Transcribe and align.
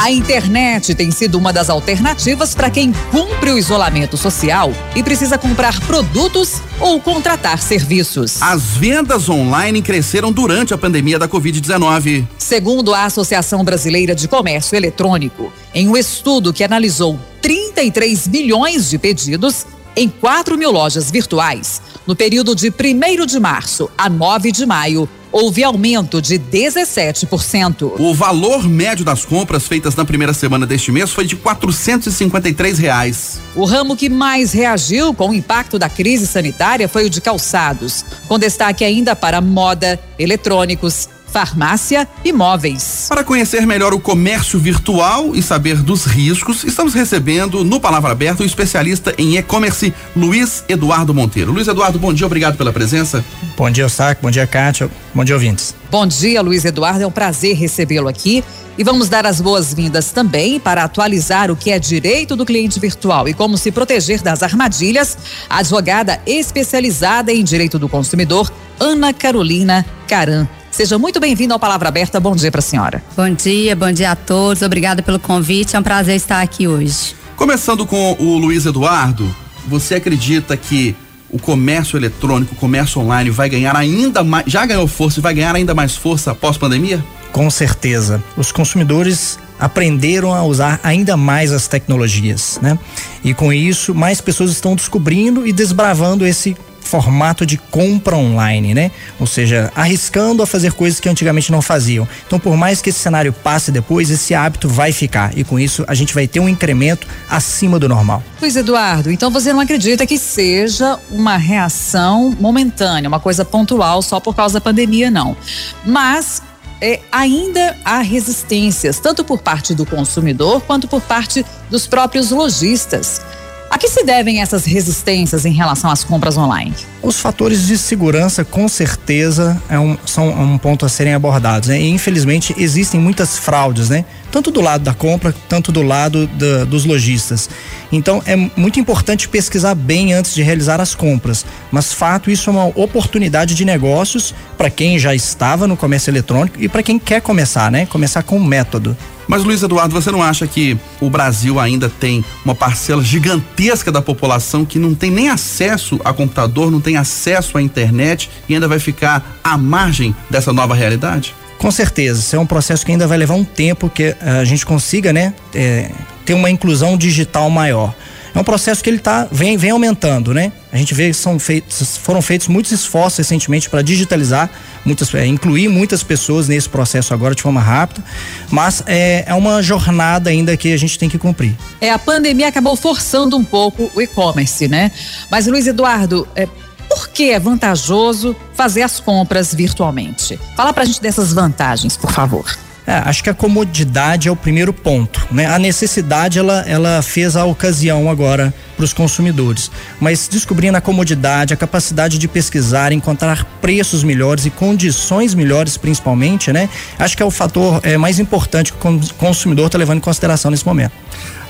A 0.00 0.12
internet 0.12 0.94
tem 0.94 1.10
sido 1.10 1.36
uma 1.36 1.52
das 1.52 1.68
alternativas 1.68 2.54
para 2.54 2.70
quem 2.70 2.92
cumpre 3.10 3.50
o 3.50 3.58
isolamento 3.58 4.16
social 4.16 4.72
e 4.94 5.02
precisa 5.02 5.36
comprar 5.36 5.80
produtos 5.80 6.62
ou 6.78 7.00
contratar 7.00 7.60
serviços. 7.60 8.40
As 8.40 8.62
vendas 8.76 9.28
online 9.28 9.82
cresceram 9.82 10.30
durante 10.30 10.72
a 10.72 10.78
pandemia 10.78 11.18
da 11.18 11.26
Covid-19. 11.28 12.28
Segundo 12.38 12.94
a 12.94 13.06
Associação 13.06 13.64
Brasileira 13.64 14.14
de 14.14 14.28
Comércio 14.28 14.76
Eletrônico, 14.76 15.52
em 15.74 15.88
um 15.88 15.96
estudo 15.96 16.52
que 16.52 16.62
analisou 16.62 17.18
33 17.42 18.28
milhões 18.28 18.88
de 18.88 18.98
pedidos 18.98 19.66
em 19.96 20.08
4 20.08 20.56
mil 20.56 20.70
lojas 20.70 21.10
virtuais, 21.10 21.82
no 22.08 22.16
período 22.16 22.54
de 22.54 22.70
1 22.70 23.26
de 23.26 23.38
março 23.38 23.90
a 23.98 24.08
9 24.08 24.50
de 24.50 24.64
maio, 24.64 25.06
houve 25.30 25.62
aumento 25.62 26.22
de 26.22 26.38
17%. 26.38 28.00
O 28.00 28.14
valor 28.14 28.66
médio 28.66 29.04
das 29.04 29.26
compras 29.26 29.68
feitas 29.68 29.94
na 29.94 30.06
primeira 30.06 30.32
semana 30.32 30.66
deste 30.66 30.90
mês 30.90 31.10
foi 31.10 31.26
de 31.26 31.36
453 31.36 32.78
reais. 32.78 33.38
O 33.54 33.66
ramo 33.66 33.94
que 33.94 34.08
mais 34.08 34.52
reagiu 34.52 35.12
com 35.12 35.28
o 35.28 35.34
impacto 35.34 35.78
da 35.78 35.90
crise 35.90 36.26
sanitária 36.26 36.88
foi 36.88 37.04
o 37.04 37.10
de 37.10 37.20
calçados, 37.20 38.06
com 38.26 38.38
destaque 38.38 38.86
ainda 38.86 39.14
para 39.14 39.42
moda, 39.42 40.00
eletrônicos, 40.18 41.10
farmácia 41.30 42.08
e 42.24 42.32
móveis. 42.32 43.06
Para 43.08 43.22
conhecer 43.22 43.66
melhor 43.66 43.92
o 43.92 44.00
comércio 44.00 44.58
virtual 44.58 45.34
e 45.34 45.42
saber 45.42 45.76
dos 45.76 46.04
riscos, 46.04 46.64
estamos 46.64 46.94
recebendo 46.94 47.64
no 47.64 47.80
Palavra 47.80 48.12
Aberta 48.12 48.42
o 48.42 48.46
especialista 48.46 49.14
em 49.18 49.36
e-commerce, 49.36 49.92
Luiz 50.16 50.64
Eduardo 50.68 51.14
Monteiro. 51.14 51.52
Luiz 51.52 51.68
Eduardo, 51.68 51.98
bom 51.98 52.12
dia, 52.12 52.26
obrigado 52.26 52.56
pela 52.56 52.72
presença. 52.72 53.24
Bom 53.56 53.70
dia, 53.70 53.88
Saco, 53.88 54.22
bom 54.22 54.30
dia, 54.30 54.46
Kátia, 54.46 54.90
bom 55.14 55.24
dia, 55.24 55.34
ouvintes. 55.34 55.74
Bom 55.90 56.06
dia, 56.06 56.42
Luiz 56.42 56.64
Eduardo, 56.64 57.02
é 57.02 57.06
um 57.06 57.10
prazer 57.10 57.56
recebê-lo 57.56 58.08
aqui. 58.08 58.42
E 58.78 58.84
vamos 58.84 59.08
dar 59.08 59.26
as 59.26 59.40
boas-vindas 59.40 60.12
também 60.12 60.60
para 60.60 60.84
atualizar 60.84 61.50
o 61.50 61.56
que 61.56 61.72
é 61.72 61.80
direito 61.80 62.36
do 62.36 62.46
cliente 62.46 62.78
virtual 62.78 63.28
e 63.28 63.34
como 63.34 63.58
se 63.58 63.72
proteger 63.72 64.22
das 64.22 64.40
armadilhas, 64.40 65.18
a 65.50 65.58
advogada 65.58 66.20
especializada 66.24 67.32
em 67.32 67.42
direito 67.42 67.76
do 67.76 67.88
consumidor, 67.88 68.48
Ana 68.78 69.12
Carolina 69.12 69.84
Caran. 70.06 70.46
Seja 70.78 70.96
muito 70.96 71.18
bem-vindo 71.18 71.52
ao 71.52 71.58
Palavra 71.58 71.88
Aberta. 71.88 72.20
Bom 72.20 72.36
dia 72.36 72.52
para 72.52 72.60
a 72.60 72.62
senhora. 72.62 73.02
Bom 73.16 73.28
dia, 73.34 73.74
bom 73.74 73.90
dia 73.90 74.12
a 74.12 74.14
todos. 74.14 74.62
Obrigada 74.62 75.02
pelo 75.02 75.18
convite. 75.18 75.74
É 75.74 75.78
um 75.80 75.82
prazer 75.82 76.14
estar 76.14 76.40
aqui 76.40 76.68
hoje. 76.68 77.16
Começando 77.34 77.84
com 77.84 78.12
o 78.12 78.38
Luiz 78.38 78.64
Eduardo, 78.64 79.28
você 79.66 79.96
acredita 79.96 80.56
que 80.56 80.94
o 81.28 81.36
comércio 81.36 81.96
eletrônico, 81.96 82.54
o 82.54 82.56
comércio 82.56 83.00
online 83.00 83.28
vai 83.28 83.48
ganhar 83.48 83.74
ainda 83.74 84.22
mais, 84.22 84.46
já 84.46 84.64
ganhou 84.64 84.86
força 84.86 85.18
e 85.18 85.22
vai 85.22 85.34
ganhar 85.34 85.52
ainda 85.52 85.74
mais 85.74 85.96
força 85.96 86.30
após 86.30 86.56
pandemia? 86.56 87.04
Com 87.32 87.50
certeza. 87.50 88.22
Os 88.36 88.52
consumidores 88.52 89.36
aprenderam 89.58 90.32
a 90.32 90.44
usar 90.44 90.78
ainda 90.84 91.16
mais 91.16 91.50
as 91.50 91.66
tecnologias, 91.66 92.60
né? 92.62 92.78
E 93.24 93.34
com 93.34 93.52
isso, 93.52 93.96
mais 93.96 94.20
pessoas 94.20 94.52
estão 94.52 94.76
descobrindo 94.76 95.44
e 95.44 95.52
desbravando 95.52 96.24
esse 96.24 96.56
formato 96.88 97.44
de 97.44 97.58
compra 97.58 98.16
online, 98.16 98.74
né? 98.74 98.90
Ou 99.20 99.26
seja, 99.26 99.70
arriscando 99.76 100.42
a 100.42 100.46
fazer 100.46 100.72
coisas 100.72 100.98
que 100.98 101.08
antigamente 101.08 101.52
não 101.52 101.60
faziam. 101.60 102.08
Então, 102.26 102.40
por 102.40 102.56
mais 102.56 102.80
que 102.80 102.88
esse 102.88 102.98
cenário 102.98 103.32
passe 103.32 103.70
depois, 103.70 104.10
esse 104.10 104.34
hábito 104.34 104.68
vai 104.68 104.90
ficar 104.90 105.36
e 105.36 105.44
com 105.44 105.60
isso 105.60 105.84
a 105.86 105.94
gente 105.94 106.14
vai 106.14 106.26
ter 106.26 106.40
um 106.40 106.48
incremento 106.48 107.06
acima 107.28 107.78
do 107.78 107.88
normal. 107.88 108.22
Luiz 108.40 108.56
Eduardo, 108.56 109.10
então 109.10 109.30
você 109.30 109.52
não 109.52 109.60
acredita 109.60 110.06
que 110.06 110.18
seja 110.18 110.98
uma 111.10 111.36
reação 111.36 112.34
momentânea, 112.40 113.08
uma 113.08 113.20
coisa 113.20 113.44
pontual 113.44 114.00
só 114.00 114.18
por 114.18 114.34
causa 114.34 114.54
da 114.54 114.60
pandemia, 114.60 115.10
não. 115.10 115.36
Mas 115.84 116.42
é, 116.80 117.00
ainda 117.12 117.76
há 117.84 117.98
resistências, 117.98 118.98
tanto 118.98 119.24
por 119.24 119.40
parte 119.40 119.74
do 119.74 119.84
consumidor 119.84 120.62
quanto 120.62 120.88
por 120.88 121.02
parte 121.02 121.44
dos 121.70 121.86
próprios 121.86 122.30
lojistas. 122.30 123.20
A 123.70 123.76
que 123.76 123.88
se 123.88 124.02
devem 124.02 124.40
essas 124.40 124.64
resistências 124.64 125.44
em 125.44 125.52
relação 125.52 125.90
às 125.90 126.02
compras 126.02 126.38
online? 126.38 126.74
Os 127.02 127.20
fatores 127.20 127.66
de 127.66 127.76
segurança, 127.76 128.42
com 128.42 128.66
certeza, 128.66 129.62
é 129.68 129.78
um, 129.78 129.96
são 130.06 130.30
um 130.30 130.56
ponto 130.56 130.86
a 130.86 130.88
serem 130.88 131.12
abordados. 131.12 131.68
Né? 131.68 131.80
E, 131.80 131.90
infelizmente, 131.90 132.54
existem 132.56 132.98
muitas 132.98 133.36
fraudes, 133.36 133.90
né? 133.90 134.06
Tanto 134.32 134.50
do 134.50 134.60
lado 134.60 134.84
da 134.84 134.94
compra, 134.94 135.34
tanto 135.48 135.70
do 135.70 135.82
lado 135.82 136.26
da, 136.26 136.64
dos 136.64 136.86
lojistas. 136.86 137.48
Então, 137.92 138.22
é 138.26 138.36
muito 138.36 138.80
importante 138.80 139.28
pesquisar 139.28 139.74
bem 139.74 140.14
antes 140.14 140.34
de 140.34 140.42
realizar 140.42 140.80
as 140.80 140.94
compras. 140.94 141.44
Mas, 141.70 141.92
fato, 141.92 142.30
isso 142.30 142.48
é 142.48 142.52
uma 142.52 142.66
oportunidade 142.66 143.54
de 143.54 143.64
negócios 143.66 144.34
para 144.56 144.70
quem 144.70 144.98
já 144.98 145.14
estava 145.14 145.66
no 145.66 145.76
comércio 145.76 146.10
eletrônico 146.10 146.56
e 146.58 146.68
para 146.68 146.82
quem 146.82 146.98
quer 146.98 147.20
começar, 147.20 147.70
né? 147.70 147.84
Começar 147.86 148.22
com 148.22 148.38
um 148.38 148.44
método. 148.44 148.96
Mas 149.28 149.44
Luiz 149.44 149.62
Eduardo, 149.62 149.94
você 149.94 150.10
não 150.10 150.22
acha 150.22 150.46
que 150.46 150.76
o 151.00 151.10
Brasil 151.10 151.60
ainda 151.60 151.88
tem 151.88 152.24
uma 152.42 152.54
parcela 152.54 153.04
gigantesca 153.04 153.92
da 153.92 154.00
população 154.00 154.64
que 154.64 154.78
não 154.78 154.94
tem 154.94 155.10
nem 155.10 155.28
acesso 155.28 156.00
a 156.02 156.14
computador, 156.14 156.70
não 156.70 156.80
tem 156.80 156.96
acesso 156.96 157.58
à 157.58 157.62
internet 157.62 158.30
e 158.48 158.54
ainda 158.54 158.66
vai 158.66 158.78
ficar 158.78 159.38
à 159.44 159.58
margem 159.58 160.16
dessa 160.30 160.50
nova 160.50 160.74
realidade? 160.74 161.34
Com 161.58 161.70
certeza, 161.70 162.20
isso 162.20 162.36
é 162.36 162.38
um 162.38 162.46
processo 162.46 162.86
que 162.86 162.92
ainda 162.92 163.06
vai 163.06 163.18
levar 163.18 163.34
um 163.34 163.44
tempo 163.44 163.90
que 163.90 164.16
a 164.20 164.44
gente 164.44 164.64
consiga, 164.64 165.12
né, 165.12 165.34
é, 165.54 165.90
ter 166.24 166.32
uma 166.32 166.48
inclusão 166.48 166.96
digital 166.96 167.50
maior 167.50 167.94
é 168.38 168.40
um 168.40 168.44
processo 168.44 168.84
que 168.84 168.88
ele 168.88 169.00
tá, 169.00 169.26
vem, 169.32 169.56
vem 169.56 169.72
aumentando, 169.72 170.32
né? 170.32 170.52
A 170.72 170.76
gente 170.76 170.94
vê 170.94 171.08
que 171.08 171.14
são 171.14 171.40
feitos, 171.40 171.96
foram 171.96 172.22
feitos 172.22 172.46
muitos 172.46 172.70
esforços 172.70 173.18
recentemente 173.18 173.68
para 173.68 173.82
digitalizar, 173.82 174.48
muitas, 174.84 175.12
é, 175.12 175.26
incluir 175.26 175.68
muitas 175.68 176.04
pessoas 176.04 176.46
nesse 176.46 176.68
processo 176.68 177.12
agora 177.12 177.34
de 177.34 177.42
forma 177.42 177.60
rápida, 177.60 178.00
mas 178.48 178.84
é, 178.86 179.24
é 179.26 179.34
uma 179.34 179.60
jornada 179.60 180.30
ainda 180.30 180.56
que 180.56 180.72
a 180.72 180.76
gente 180.76 180.96
tem 181.00 181.08
que 181.08 181.18
cumprir. 181.18 181.56
É, 181.80 181.90
a 181.90 181.98
pandemia 181.98 182.46
acabou 182.46 182.76
forçando 182.76 183.36
um 183.36 183.42
pouco 183.42 183.90
o 183.92 184.00
e-commerce, 184.00 184.68
né? 184.68 184.92
Mas, 185.28 185.48
Luiz 185.48 185.66
Eduardo, 185.66 186.28
é, 186.36 186.46
por 186.88 187.08
que 187.08 187.30
é 187.30 187.40
vantajoso 187.40 188.36
fazer 188.54 188.82
as 188.82 189.00
compras 189.00 189.52
virtualmente? 189.52 190.38
Fala 190.56 190.72
pra 190.72 190.84
gente 190.84 191.02
dessas 191.02 191.32
vantagens, 191.32 191.96
por 191.96 192.12
favor. 192.12 192.46
É, 192.88 193.02
acho 193.04 193.22
que 193.22 193.28
a 193.28 193.34
comodidade 193.34 194.28
é 194.28 194.30
o 194.30 194.36
primeiro 194.36 194.72
ponto, 194.72 195.28
né? 195.30 195.44
A 195.44 195.58
necessidade 195.58 196.38
ela, 196.38 196.64
ela 196.66 197.02
fez 197.02 197.36
a 197.36 197.44
ocasião 197.44 198.10
agora 198.10 198.54
para 198.78 198.84
os 198.84 198.92
consumidores, 198.92 199.72
mas 200.00 200.28
descobrindo 200.28 200.78
a 200.78 200.80
comodidade, 200.80 201.52
a 201.52 201.56
capacidade 201.56 202.16
de 202.16 202.28
pesquisar, 202.28 202.92
encontrar 202.92 203.44
preços 203.60 204.04
melhores 204.04 204.46
e 204.46 204.50
condições 204.50 205.34
melhores, 205.34 205.76
principalmente, 205.76 206.52
né? 206.52 206.68
Acho 206.96 207.16
que 207.16 207.22
é 207.22 207.26
o 207.26 207.30
fator 207.30 207.80
é, 207.82 207.96
mais 207.96 208.20
importante 208.20 208.72
que 208.72 208.78
o 208.78 209.14
consumidor 209.14 209.66
está 209.66 209.76
levando 209.76 209.98
em 209.98 210.00
consideração 210.00 210.48
nesse 210.48 210.64
momento. 210.64 210.92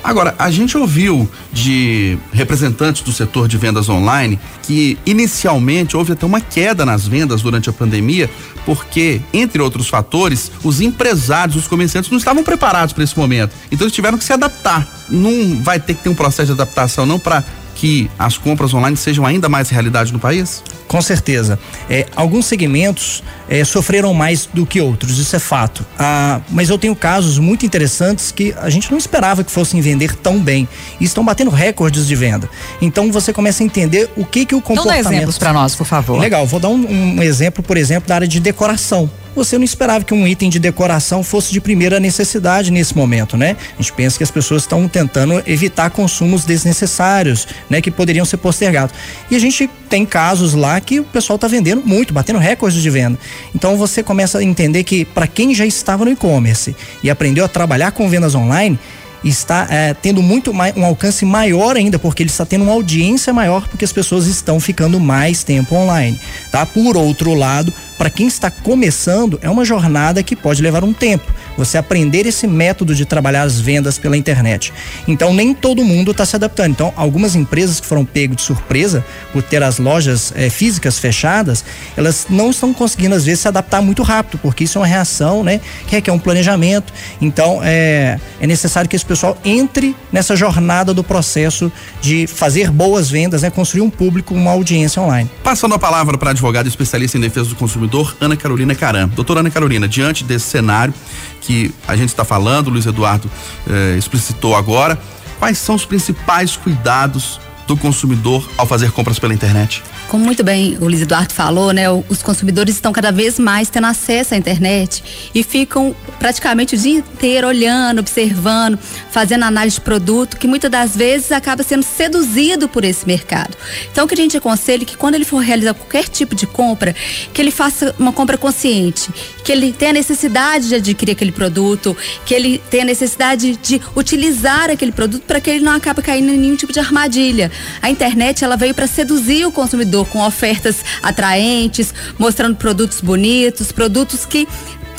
Agora, 0.03 0.33
a 0.39 0.49
gente 0.49 0.77
ouviu 0.77 1.29
de 1.51 2.17
representantes 2.31 3.01
do 3.01 3.11
setor 3.11 3.47
de 3.47 3.57
vendas 3.57 3.89
online 3.89 4.39
que 4.63 4.97
inicialmente 5.05 5.97
houve 5.97 6.13
até 6.13 6.25
uma 6.25 6.39
queda 6.39 6.85
nas 6.85 7.05
vendas 7.05 7.41
durante 7.41 7.69
a 7.69 7.73
pandemia, 7.73 8.29
porque, 8.65 9.21
entre 9.33 9.61
outros 9.61 9.89
fatores, 9.89 10.51
os 10.63 10.79
empresários, 10.79 11.57
os 11.57 11.67
comerciantes 11.67 12.09
não 12.09 12.17
estavam 12.17 12.43
preparados 12.43 12.93
para 12.93 13.03
esse 13.03 13.17
momento. 13.17 13.51
Então 13.71 13.85
eles 13.85 13.93
tiveram 13.93 14.17
que 14.17 14.23
se 14.23 14.31
adaptar. 14.31 14.87
Não 15.09 15.61
vai 15.61 15.79
ter 15.79 15.95
que 15.95 16.03
ter 16.03 16.09
um 16.09 16.15
processo 16.15 16.47
de 16.47 16.61
adaptação 16.61 17.05
não 17.05 17.18
para 17.19 17.43
que 17.79 18.11
as 18.19 18.37
compras 18.37 18.73
online 18.73 18.97
sejam 18.97 19.25
ainda 19.25 19.47
mais 19.47 19.69
realidade 19.69 20.11
no 20.11 20.19
país? 20.19 20.61
Com 20.85 21.01
certeza. 21.01 21.57
É, 21.89 22.05
alguns 22.13 22.45
segmentos 22.45 23.23
é, 23.47 23.63
sofreram 23.63 24.13
mais 24.13 24.49
do 24.53 24.65
que 24.65 24.81
outros, 24.81 25.17
isso 25.17 25.33
é 25.33 25.39
fato. 25.39 25.85
Ah, 25.97 26.41
mas 26.49 26.69
eu 26.69 26.77
tenho 26.77 26.93
casos 26.93 27.39
muito 27.39 27.65
interessantes 27.65 28.33
que 28.33 28.53
a 28.59 28.69
gente 28.69 28.91
não 28.91 28.97
esperava 28.97 29.45
que 29.45 29.51
fossem 29.51 29.79
vender 29.79 30.13
tão 30.15 30.39
bem 30.39 30.67
e 30.99 31.05
estão 31.05 31.23
batendo 31.23 31.49
recordes 31.49 32.05
de 32.05 32.15
venda. 32.15 32.49
Então 32.81 33.13
você 33.13 33.31
começa 33.31 33.63
a 33.63 33.65
entender 33.65 34.09
o 34.17 34.25
que 34.25 34.45
que 34.45 34.55
o 34.55 34.61
comportamento. 34.61 34.99
Então 34.99 35.11
dá 35.11 35.15
exemplos 35.15 35.37
para 35.37 35.53
nós, 35.53 35.73
por 35.73 35.85
favor. 35.85 36.19
Legal. 36.19 36.45
Vou 36.45 36.59
dar 36.59 36.67
um, 36.67 37.17
um 37.17 37.23
exemplo, 37.23 37.63
por 37.63 37.77
exemplo, 37.77 38.09
da 38.09 38.15
área 38.15 38.27
de 38.27 38.41
decoração 38.41 39.09
você 39.39 39.57
não 39.57 39.63
esperava 39.63 40.03
que 40.03 40.13
um 40.13 40.27
item 40.27 40.49
de 40.49 40.59
decoração 40.59 41.23
fosse 41.23 41.53
de 41.53 41.61
primeira 41.61 41.97
necessidade 41.97 42.71
nesse 42.71 42.95
momento, 42.95 43.37
né? 43.37 43.55
A 43.77 43.81
gente 43.81 43.93
pensa 43.93 44.17
que 44.17 44.23
as 44.23 44.29
pessoas 44.29 44.63
estão 44.63 44.85
tentando 44.85 45.41
evitar 45.47 45.89
consumos 45.91 46.43
desnecessários, 46.43 47.47
né? 47.69 47.81
Que 47.81 47.89
poderiam 47.89 48.25
ser 48.25 48.35
postergados. 48.37 48.93
E 49.31 49.35
a 49.37 49.39
gente 49.39 49.69
tem 49.89 50.05
casos 50.05 50.53
lá 50.53 50.79
que 50.81 50.99
o 50.99 51.05
pessoal 51.05 51.35
está 51.35 51.47
vendendo 51.47 51.81
muito, 51.85 52.13
batendo 52.13 52.37
recordes 52.37 52.81
de 52.81 52.89
venda. 52.89 53.17
Então 53.55 53.77
você 53.77 54.03
começa 54.03 54.39
a 54.39 54.43
entender 54.43 54.83
que 54.83 55.05
para 55.05 55.25
quem 55.25 55.55
já 55.55 55.65
estava 55.65 56.03
no 56.03 56.11
e-commerce 56.11 56.75
e 57.01 57.09
aprendeu 57.09 57.45
a 57.45 57.47
trabalhar 57.47 57.91
com 57.91 58.09
vendas 58.09 58.35
online, 58.35 58.77
está 59.23 59.67
é, 59.69 59.93
tendo 59.93 60.21
muito 60.21 60.53
mais, 60.53 60.75
um 60.75 60.85
alcance 60.85 61.25
maior 61.25 61.75
ainda, 61.77 61.97
porque 61.97 62.23
ele 62.23 62.29
está 62.29 62.45
tendo 62.45 62.63
uma 62.63 62.73
audiência 62.73 63.33
maior, 63.33 63.67
porque 63.67 63.85
as 63.85 63.91
pessoas 63.91 64.27
estão 64.27 64.59
ficando 64.59 64.99
mais 64.99 65.43
tempo 65.43 65.75
online, 65.75 66.19
tá? 66.51 66.65
Por 66.65 66.95
outro 66.95 67.33
lado, 67.33 67.73
para 67.99 68.09
quem 68.09 68.27
está 68.27 68.49
começando, 68.49 69.37
é 69.41 69.49
uma 69.49 69.65
jornada 69.65 70.23
que 70.23 70.33
pode 70.33 70.61
levar 70.61 70.85
um 70.85 70.93
tempo. 70.93 71.29
você 71.57 71.77
aprender 71.77 72.25
esse 72.25 72.47
método 72.47 72.95
de 72.95 73.03
trabalhar 73.03 73.41
as 73.41 73.59
vendas 73.59 73.97
pela 73.97 74.15
internet. 74.15 74.71
Então 75.05 75.33
nem 75.33 75.53
todo 75.53 75.83
mundo 75.83 76.11
está 76.11 76.25
se 76.25 76.33
adaptando. 76.33 76.71
Então 76.71 76.93
algumas 76.95 77.35
empresas 77.35 77.81
que 77.81 77.85
foram 77.85 78.05
pego 78.05 78.33
de 78.33 78.41
surpresa 78.41 79.03
por 79.33 79.43
ter 79.43 79.61
as 79.61 79.77
lojas 79.77 80.31
é, 80.37 80.49
físicas 80.49 80.97
fechadas, 80.97 81.65
elas 81.97 82.27
não 82.29 82.51
estão 82.51 82.73
conseguindo 82.73 83.13
às 83.13 83.25
vezes 83.25 83.41
se 83.41 83.49
adaptar 83.49 83.81
muito 83.81 84.01
rápido, 84.03 84.39
porque 84.41 84.63
isso 84.63 84.77
é 84.77 84.81
uma 84.81 84.87
reação, 84.87 85.43
né? 85.43 85.59
Que 85.85 85.97
requer 85.97 86.13
um 86.13 86.19
planejamento. 86.19 86.93
Então 87.19 87.59
é, 87.61 88.17
é 88.39 88.47
necessário 88.47 88.89
que 88.89 88.95
esse 88.95 89.05
pessoal 89.05 89.37
entre 89.43 89.93
nessa 90.13 90.37
jornada 90.37 90.93
do 90.93 91.03
processo 91.03 91.69
de 92.01 92.25
fazer 92.25 92.71
boas 92.71 93.09
vendas, 93.09 93.41
né? 93.41 93.49
Construir 93.49 93.81
um 93.81 93.89
público, 93.89 94.33
uma 94.33 94.51
audiência 94.51 95.01
online. 95.01 95.29
Passando 95.43 95.75
a 95.75 95.79
palavra 95.79 96.17
para 96.17 96.29
a 96.29 96.31
advogada 96.31 96.69
especialista 96.69 97.17
em 97.17 97.21
defesa 97.21 97.49
do 97.49 97.55
consumidor, 97.55 97.88
Ana 98.19 98.35
Carolina 98.35 98.75
Caram. 98.75 99.07
Doutora 99.09 99.39
Ana 99.39 99.49
Carolina, 99.49 99.87
diante 99.87 100.23
desse 100.23 100.45
cenário 100.45 100.93
que 101.41 101.73
a 101.87 101.95
gente 101.95 102.09
está 102.09 102.23
falando, 102.23 102.67
o 102.67 102.69
Luiz 102.69 102.85
Eduardo 102.85 103.29
eh, 103.69 103.95
explicitou 103.97 104.55
agora, 104.55 104.99
quais 105.39 105.57
são 105.57 105.75
os 105.75 105.85
principais 105.85 106.55
cuidados 106.55 107.39
do 107.69 107.77
consumidor 107.77 108.49
ao 108.57 108.65
fazer 108.65 108.91
compras 108.91 109.19
pela 109.19 109.31
internet? 109.31 109.83
Como 110.07 110.25
muito 110.25 110.43
bem 110.43 110.75
o 110.81 110.85
Luiz 110.85 111.01
Eduardo 111.01 111.31
falou, 111.31 111.71
né? 111.71 111.83
Os 112.09 112.23
consumidores 112.23 112.73
estão 112.73 112.91
cada 112.91 113.11
vez 113.11 113.37
mais 113.37 113.69
tendo 113.69 113.85
acesso 113.85 114.33
à 114.33 114.37
internet 114.37 115.03
e 115.35 115.43
ficam 115.43 115.95
praticamente 116.17 116.73
o 116.73 116.77
dia 116.77 116.97
inteiro 116.97 117.47
olhando, 117.47 117.99
observando, 117.99 118.77
fazendo 119.11 119.43
análise 119.45 119.75
de 119.75 119.81
produto, 119.81 120.35
que 120.35 120.47
muitas 120.47 120.71
das 120.71 120.95
vezes 120.95 121.31
acaba 121.31 121.61
sendo 121.61 121.83
seduzido 121.83 122.67
por 122.67 122.83
esse 122.83 123.05
mercado. 123.05 123.55
Então, 123.91 124.05
o 124.05 124.07
que 124.07 124.15
a 124.15 124.17
gente 124.17 124.35
aconselha 124.35 124.81
é 124.81 124.85
que 124.85 124.97
quando 124.97 125.13
ele 125.13 125.25
for 125.25 125.37
realizar 125.37 125.75
qualquer 125.75 126.07
tipo 126.09 126.33
de 126.33 126.47
compra, 126.47 126.95
que 127.31 127.39
ele 127.39 127.51
faça 127.51 127.93
uma 127.99 128.11
compra 128.11 128.35
consciente, 128.35 129.11
que 129.43 129.51
ele 129.51 129.71
tenha 129.71 129.93
necessidade 129.93 130.69
de 130.69 130.75
adquirir 130.75 131.11
aquele 131.11 131.31
produto, 131.31 131.95
que 132.25 132.33
ele 132.33 132.61
tenha 132.69 132.85
necessidade 132.85 133.55
de 133.57 133.79
utilizar 133.95 134.71
aquele 134.71 134.91
produto 134.91 135.21
para 135.27 135.39
que 135.39 135.51
ele 135.51 135.63
não 135.63 135.73
acabe 135.73 136.01
caindo 136.01 136.31
em 136.33 136.37
nenhum 136.37 136.55
tipo 136.55 136.73
de 136.73 136.79
armadilha. 136.79 137.51
A 137.81 137.89
internet 137.89 138.43
ela 138.43 138.55
veio 138.55 138.73
para 138.73 138.87
seduzir 138.87 139.45
o 139.45 139.51
consumidor 139.51 140.07
com 140.07 140.19
ofertas 140.25 140.83
atraentes, 141.01 141.93
mostrando 142.17 142.55
produtos 142.55 143.01
bonitos, 143.01 143.71
produtos 143.71 144.25
que 144.25 144.47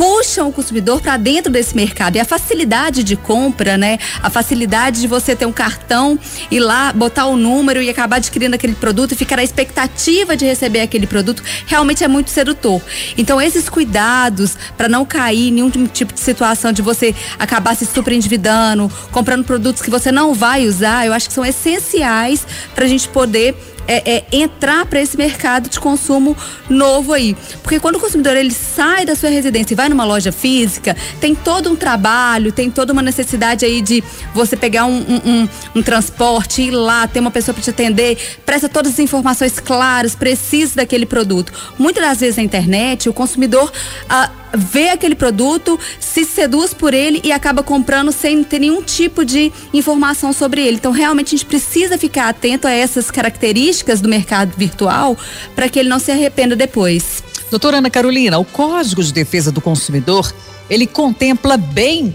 puxam 0.01 0.49
o 0.49 0.53
consumidor 0.53 1.03
para 1.03 1.19
dentro 1.19 1.53
desse 1.53 1.77
mercado. 1.77 2.17
E 2.17 2.21
a 2.21 2.25
facilidade 2.25 3.05
de 3.05 3.17
compra, 3.17 3.77
né? 3.77 3.99
A 4.23 4.31
facilidade 4.31 4.99
de 4.99 5.07
você 5.07 5.37
ter 5.37 5.45
um 5.45 5.53
cartão 5.53 6.19
e 6.51 6.59
lá 6.59 6.91
botar 6.91 7.27
o 7.27 7.37
número 7.37 7.83
e 7.83 7.91
acabar 7.91 8.17
adquirindo 8.17 8.55
aquele 8.55 8.75
produto 8.75 9.13
e 9.13 9.15
ficar 9.15 9.39
a 9.39 9.45
expectativa 9.45 10.35
de 10.35 10.47
receber 10.47 10.81
aquele 10.81 11.07
produto, 11.07 11.43
realmente 11.67 12.03
é 12.03 12.09
muito 12.09 12.31
sedutor. 12.31 12.81
Então, 13.19 13.39
esses 13.39 13.69
cuidados 13.69 14.57
para 14.75 14.89
não 14.89 15.05
cair 15.05 15.49
em 15.49 15.53
nenhum 15.53 15.69
tipo 15.69 16.15
de 16.15 16.21
situação 16.21 16.73
de 16.73 16.81
você 16.81 17.15
acabar 17.39 17.77
se 17.77 17.85
super 17.85 18.15
endividando, 18.15 18.91
comprando 19.13 19.45
produtos 19.45 19.83
que 19.83 19.91
você 19.91 20.11
não 20.11 20.33
vai 20.33 20.67
usar, 20.67 21.07
eu 21.07 21.13
acho 21.13 21.29
que 21.29 21.35
são 21.35 21.45
essenciais 21.45 22.47
para 22.75 22.87
a 22.87 22.89
gente 22.89 23.07
poder 23.07 23.55
é, 23.91 24.19
é, 24.19 24.25
entrar 24.31 24.87
para 24.87 25.01
esse 25.01 25.17
mercado 25.17 25.69
de 25.69 25.81
consumo 25.81 26.37
novo 26.69 27.13
aí. 27.13 27.37
Porque 27.61 27.81
quando 27.81 27.97
o 27.97 28.01
consumidor 28.01 28.37
ele 28.37 28.53
sai 28.53 29.05
da 29.05 29.17
sua 29.17 29.29
residência 29.31 29.75
e 29.75 29.77
vai 29.77 29.89
numa 29.89 30.05
loja 30.05 30.31
física, 30.31 30.97
tem 31.21 31.35
todo 31.35 31.69
um 31.69 31.75
trabalho, 31.75 32.53
tem 32.53 32.71
toda 32.71 32.93
uma 32.93 33.03
necessidade 33.03 33.65
aí 33.65 33.83
de 33.83 34.05
você 34.33 34.57
pegar 34.57 34.87
um, 34.87 34.99
um, 35.01 35.31
um, 35.31 35.49
um 35.75 35.83
transporte, 35.83 36.63
ir 36.63 36.71
lá, 36.71 37.09
ter 37.09 37.19
uma 37.19 37.33
pessoa 37.33 37.53
para 37.53 37.65
te 37.65 37.71
atender, 37.71 38.17
presta 38.47 38.69
todas 38.69 38.93
as 38.93 38.99
informações 39.01 39.59
claras, 39.59 40.15
precisa 40.15 40.77
daquele 40.77 41.05
produto. 41.05 41.53
Muitas 41.77 42.05
das 42.05 42.21
vezes 42.21 42.37
na 42.37 42.45
internet, 42.45 43.09
o 43.09 43.13
consumidor. 43.13 43.73
Ah, 44.09 44.31
vê 44.53 44.89
aquele 44.89 45.15
produto, 45.15 45.79
se 46.01 46.25
seduz 46.25 46.75
por 46.75 46.93
ele 46.93 47.21
e 47.23 47.31
acaba 47.31 47.63
comprando 47.63 48.11
sem 48.11 48.43
ter 48.43 48.59
nenhum 48.59 48.83
tipo 48.83 49.25
de 49.25 49.53
informação 49.73 50.33
sobre 50.33 50.61
ele. 50.61 50.77
Então, 50.77 50.91
realmente, 50.91 51.29
a 51.29 51.39
gente 51.39 51.47
precisa 51.47 51.97
ficar 51.97 52.29
atento 52.29 52.67
a 52.67 52.73
essas 52.73 53.13
características 53.13 53.80
do 54.01 54.09
mercado 54.09 54.53
virtual 54.57 55.17
para 55.55 55.69
que 55.69 55.79
ele 55.79 55.89
não 55.89 55.99
se 55.99 56.11
arrependa 56.11 56.55
depois. 56.55 57.23
Doutora 57.51 57.79
Ana 57.79 57.91
Carolina, 57.91 58.39
o 58.39 58.45
Código 58.45 59.03
de 59.03 59.13
Defesa 59.13 59.51
do 59.51 59.61
Consumidor, 59.61 60.33
ele 60.69 60.87
contempla 60.87 61.57
bem 61.57 62.15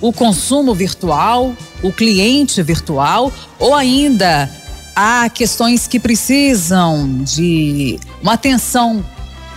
o 0.00 0.12
consumo 0.12 0.74
virtual, 0.74 1.54
o 1.82 1.92
cliente 1.92 2.62
virtual 2.62 3.32
ou 3.58 3.74
ainda 3.74 4.48
há 4.94 5.28
questões 5.28 5.86
que 5.86 5.98
precisam 5.98 7.22
de 7.22 7.98
uma 8.22 8.34
atenção 8.34 9.04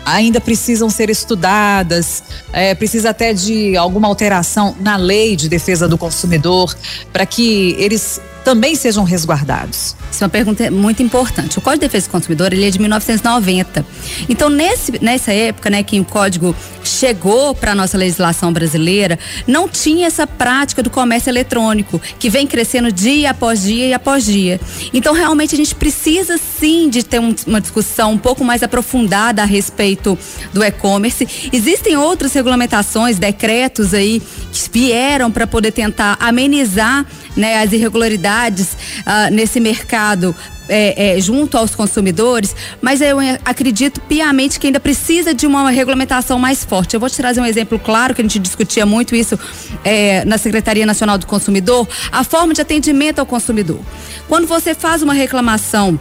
ainda 0.06 0.42
precisam 0.42 0.90
ser 0.90 1.10
estudadas, 1.10 2.24
é, 2.52 2.74
precisa 2.74 3.12
até 3.12 3.32
de 3.34 3.78
alguma 3.78 4.08
alteração 4.08 4.76
na 4.80 4.96
lei 4.96 5.36
de 5.36 5.48
defesa 5.48 5.88
do 5.88 5.98
consumidor 5.98 6.76
para 7.14 7.26
que 7.26 7.76
eles 7.78 8.20
também 8.44 8.76
sejam 8.76 9.04
resguardados? 9.04 9.96
Isso 10.12 10.24
é 10.24 10.26
uma 10.26 10.30
pergunta 10.30 10.70
muito 10.72 11.04
importante. 11.04 11.58
O 11.58 11.62
Código 11.62 11.82
de 11.82 11.88
Defesa 11.88 12.08
do 12.08 12.12
Consumidor 12.12 12.52
ele 12.52 12.66
é 12.66 12.70
de 12.70 12.80
1990. 12.80 13.86
Então, 14.28 14.50
nesse, 14.50 15.04
nessa 15.04 15.32
época, 15.32 15.70
né, 15.70 15.84
que 15.84 16.00
o 16.00 16.06
código 16.06 16.56
chegou 16.84 17.54
para 17.54 17.74
a 17.74 17.76
nossa 17.76 17.98
legislação 17.98 18.52
brasileira, 18.52 19.20
não 19.46 19.68
tinha 19.68 20.08
essa 20.08 20.26
prática 20.26 20.82
do 20.82 20.90
comércio 20.90 21.30
eletrônico, 21.30 22.02
que 22.18 22.30
vem 22.30 22.48
crescendo 22.48 22.92
dia 22.92 23.32
após 23.32 23.62
dia 23.62 23.88
e 23.88 23.94
após 23.94 24.26
dia. 24.26 24.60
Então, 24.94 25.14
realmente, 25.14 25.54
a 25.54 25.58
gente 25.58 25.76
precisa 25.76 26.38
sim 26.38 26.90
de 26.90 27.04
ter 27.04 27.20
um, 27.20 27.36
uma 27.46 27.62
discussão 27.62 28.14
um 28.14 28.18
pouco 28.18 28.44
mais 28.44 28.64
aprofundada 28.64 29.44
a 29.44 29.46
respeito 29.46 30.18
do 30.54 30.64
e-commerce. 30.64 31.28
Existem 31.52 31.98
outras 31.98 32.34
regulamentações, 32.34 33.20
decretos 33.20 33.94
aí, 33.94 34.22
que 34.52 34.70
vieram 34.72 35.32
para 35.32 35.46
poder 35.46 35.72
tentar 35.72 36.18
amenizar 36.20 37.06
né, 37.36 37.62
as 37.62 37.72
irregularidades 37.72 38.29
uh, 38.30 39.34
nesse 39.34 39.60
mercado 39.60 40.36
é, 40.70 41.18
é, 41.18 41.20
junto 41.20 41.58
aos 41.58 41.76
consumidores, 41.76 42.56
mas 42.80 43.02
eu 43.02 43.18
acredito 43.44 44.00
piamente 44.02 44.60
que 44.60 44.68
ainda 44.68 44.80
precisa 44.80 45.34
de 45.34 45.48
uma 45.48 45.70
regulamentação 45.72 46.38
mais 46.38 46.64
forte. 46.64 46.94
Eu 46.94 47.00
vou 47.00 47.10
te 47.10 47.18
trazer 47.18 47.42
um 47.42 47.46
exemplo 47.46 47.80
claro 47.80 48.14
que 48.14 48.22
a 48.22 48.24
gente 48.24 48.38
discutia 48.38 48.86
muito 48.86 49.16
isso 49.16 49.38
é, 49.84 50.24
na 50.26 50.38
Secretaria 50.38 50.86
Nacional 50.86 51.18
do 51.18 51.26
Consumidor, 51.26 51.88
a 52.12 52.24
forma 52.24 52.54
de 52.54 52.62
atendimento 52.62 53.20
ao 53.20 53.26
consumidor. 53.26 53.80
Quando 54.28 54.46
você 54.48 54.76
faz 54.76 55.02
uma 55.02 55.14
reclamação 55.14 56.00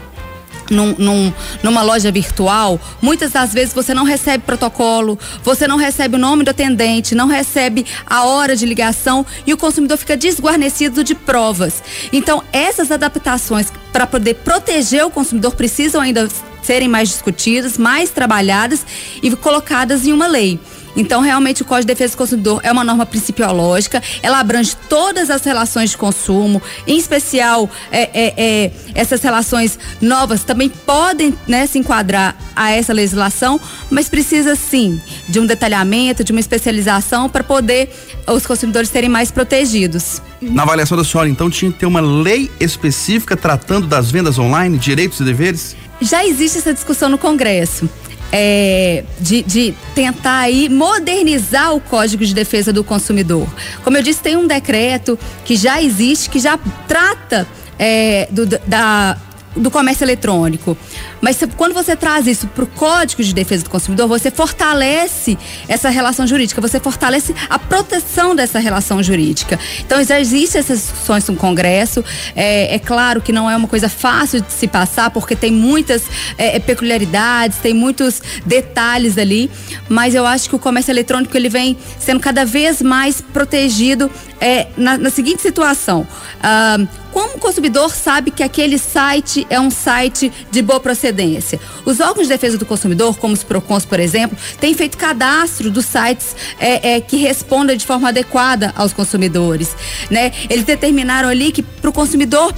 num, 0.71 0.95
num, 0.99 1.33
numa 1.63 1.83
loja 1.83 2.11
virtual, 2.11 2.81
muitas 3.01 3.33
das 3.33 3.53
vezes 3.53 3.75
você 3.75 3.95
não 3.95 4.05
recebe 4.05 4.45
protocolo, 4.45 5.19
você 5.43 5.67
não 5.67 5.77
recebe 5.77 6.17
o 6.17 6.19
nome 6.19 6.45
do 6.45 6.51
atendente, 6.51 7.15
não 7.15 7.27
recebe 7.27 7.87
a 8.07 8.25
hora 8.25 8.57
de 8.57 8.67
ligação 8.67 9.25
e 9.47 9.53
o 9.53 9.57
consumidor 9.57 9.99
fica 9.99 10.17
desguarnecido 10.17 11.03
de 11.03 11.15
provas. 11.15 11.83
Então, 12.13 12.43
essas 12.53 12.91
adaptações 12.91 13.73
para 13.93 14.07
poder 14.07 14.35
proteger 14.35 15.05
o 15.05 15.11
consumidor 15.11 15.55
precisam 15.55 16.01
ainda 16.01 16.29
serem 16.63 16.89
mais 16.89 17.09
discutidas, 17.09 17.79
mais 17.79 18.11
trabalhadas 18.11 18.85
e 19.23 19.35
colocadas 19.37 20.07
em 20.07 20.13
uma 20.13 20.27
lei. 20.27 20.61
Então, 20.97 21.21
realmente, 21.21 21.63
o 21.63 21.65
Código 21.65 21.87
de 21.87 21.95
Defesa 21.95 22.15
do 22.15 22.19
Consumidor 22.19 22.61
é 22.63 22.73
uma 22.73 22.85
norma 22.85 23.07
principiológica, 23.07 24.03
ela 24.23 24.41
abrange 24.41 24.77
todas 24.89 25.31
as 25.31 25.45
relações 25.45 25.91
de 25.91 25.97
consumo, 25.97 26.63
em 26.87 26.97
especial 26.97 27.71
é, 27.91 28.11
é, 28.13 28.35
é, 28.37 28.73
essas 28.95 29.23
relações 29.23 29.79
novas 30.01 30.43
também 30.45 30.69
podem 30.69 31.35
né, 31.47 31.67
se 31.67 31.79
enquadrar 31.79 32.37
a 32.55 32.71
essa 32.71 32.93
legislação, 32.93 33.61
mas 33.91 34.09
precisa 34.09 34.57
sim 34.57 35.01
de 35.29 35.39
um 35.39 35.47
detalhamento, 35.47 36.25
de 36.25 36.33
uma 36.33 36.41
especialização 36.41 37.29
para 37.29 37.45
poder 37.45 37.91
os 38.27 38.47
consumidores 38.47 38.89
serem 38.89 39.09
mais 39.09 39.31
protegidos. 39.31 40.21
Na 40.41 40.63
avaliação 40.63 40.97
da 40.97 41.05
senhora, 41.05 41.29
então, 41.29 41.51
tinha 41.51 41.73
que 41.73 41.79
ter 41.79 41.87
uma 41.87 42.01
lei 42.01 42.51
específica 42.61 43.37
tratando 43.37 43.87
das 43.87 44.11
vendas 44.11 44.39
online, 44.39 44.79
direitos 44.79 45.21
e 45.21 45.25
deveres? 45.25 45.77
Já 46.01 46.25
existe 46.25 46.59
essa 46.59 46.73
discussão 46.73 47.09
no 47.09 47.19
Congresso 47.19 47.89
é, 48.33 49.05
de, 49.21 49.43
de, 49.43 49.75
tentar 49.95 50.41
aí 50.41 50.69
modernizar 50.69 51.75
o 51.75 51.81
Código 51.81 52.25
de 52.25 52.35
Defesa 52.35 52.73
do 52.73 52.85
Consumidor. 52.85 53.49
Como 53.83 53.97
eu 53.97 54.03
disse, 54.03 54.23
tem 54.23 54.37
um 54.37 54.47
decreto 54.47 55.19
que 55.45 55.57
já 55.57 55.83
existe, 55.83 56.29
que 56.29 56.39
já 56.39 56.59
trata 56.87 57.47
é, 57.79 58.29
do, 58.31 58.47
da 58.47 59.17
do 59.59 59.71
comércio 59.71 60.05
eletrônico. 60.05 60.77
Mas 61.21 61.39
quando 61.57 61.75
você 61.75 61.97
traz 61.97 62.27
isso 62.27 62.47
para 62.47 62.65
o 62.65 62.67
Código 62.67 63.23
de 63.23 63.35
Defesa 63.35 63.65
do 63.65 63.71
Consumidor, 63.71 64.09
você 64.09 64.31
fortalece 64.31 65.37
essa 65.67 65.89
relação 65.89 66.27
jurídica, 66.27 66.61
você 66.61 66.79
fortalece 66.79 67.35
a 67.49 67.59
proteção 67.59 68.35
dessa 68.35 68.59
relação 68.59 69.03
jurídica. 69.03 69.59
Então, 69.81 70.03
já 70.03 70.21
existem 70.21 70.61
essas 70.61 70.81
discussões 70.81 71.27
no 71.29 71.37
Congresso. 71.37 72.05
É, 72.35 72.75
é, 72.75 72.79
claro 72.79 73.21
que 73.21 73.33
não 73.33 73.51
é 73.51 73.57
uma 73.57 73.69
coisa 73.69 73.89
fácil 73.89 74.41
de 74.41 74.53
se 74.53 74.67
passar, 74.69 75.11
porque 75.11 75.35
tem 75.35 75.51
muitas 75.51 76.03
é, 76.37 76.57
é, 76.57 76.59
peculiaridades, 76.59 77.59
tem 77.59 77.75
muitos 77.75 78.23
detalhes 78.45 79.19
ali, 79.19 79.51
mas 79.89 80.15
eu 80.15 80.27
acho 80.27 80.49
que 80.49 80.57
o 80.57 80.59
comércio 80.59 80.93
eletrônico 80.93 81.37
ele 81.37 81.49
vem 81.49 81.77
sendo 81.99 82.21
cada 82.21 82.45
vez 82.45 82.81
mais 82.83 83.21
protegido 83.21 84.11
é, 84.41 84.69
na, 84.77 84.97
na 84.97 85.11
seguinte 85.11 85.43
situação. 85.43 86.07
Ah, 86.43 86.79
como 87.19 87.35
o 87.35 87.39
consumidor 87.41 87.93
sabe 87.93 88.31
que 88.31 88.45
aquele 88.45 88.79
site 88.79 89.45
é 89.51 89.59
um 89.59 89.73
site 89.73 90.33
de 90.53 90.63
boa 90.63 90.79
procedência? 90.79 91.59
Os 91.85 91.99
órgãos 91.99 92.29
de 92.29 92.33
defesa 92.33 92.57
do 92.57 92.65
consumidor, 92.65 93.19
como 93.19 93.35
os 93.35 93.43
PROCONs, 93.43 93.85
por 93.85 93.99
exemplo, 93.99 94.39
têm 94.61 94.73
feito 94.73 94.97
cadastro 94.97 95.69
dos 95.69 95.85
sites 95.85 96.37
é, 96.61 96.95
é, 96.95 97.01
que 97.01 97.17
respondem 97.17 97.77
de 97.77 97.85
forma 97.85 98.11
adequada 98.11 98.73
aos 98.77 98.93
consumidores. 98.93 99.75
Né? 100.09 100.31
Eles 100.49 100.65
determinaram 100.65 101.29
ali 101.29 101.51
que 101.51 101.61
para 101.61 101.91
o 101.91 101.93
consumidor 101.93 102.55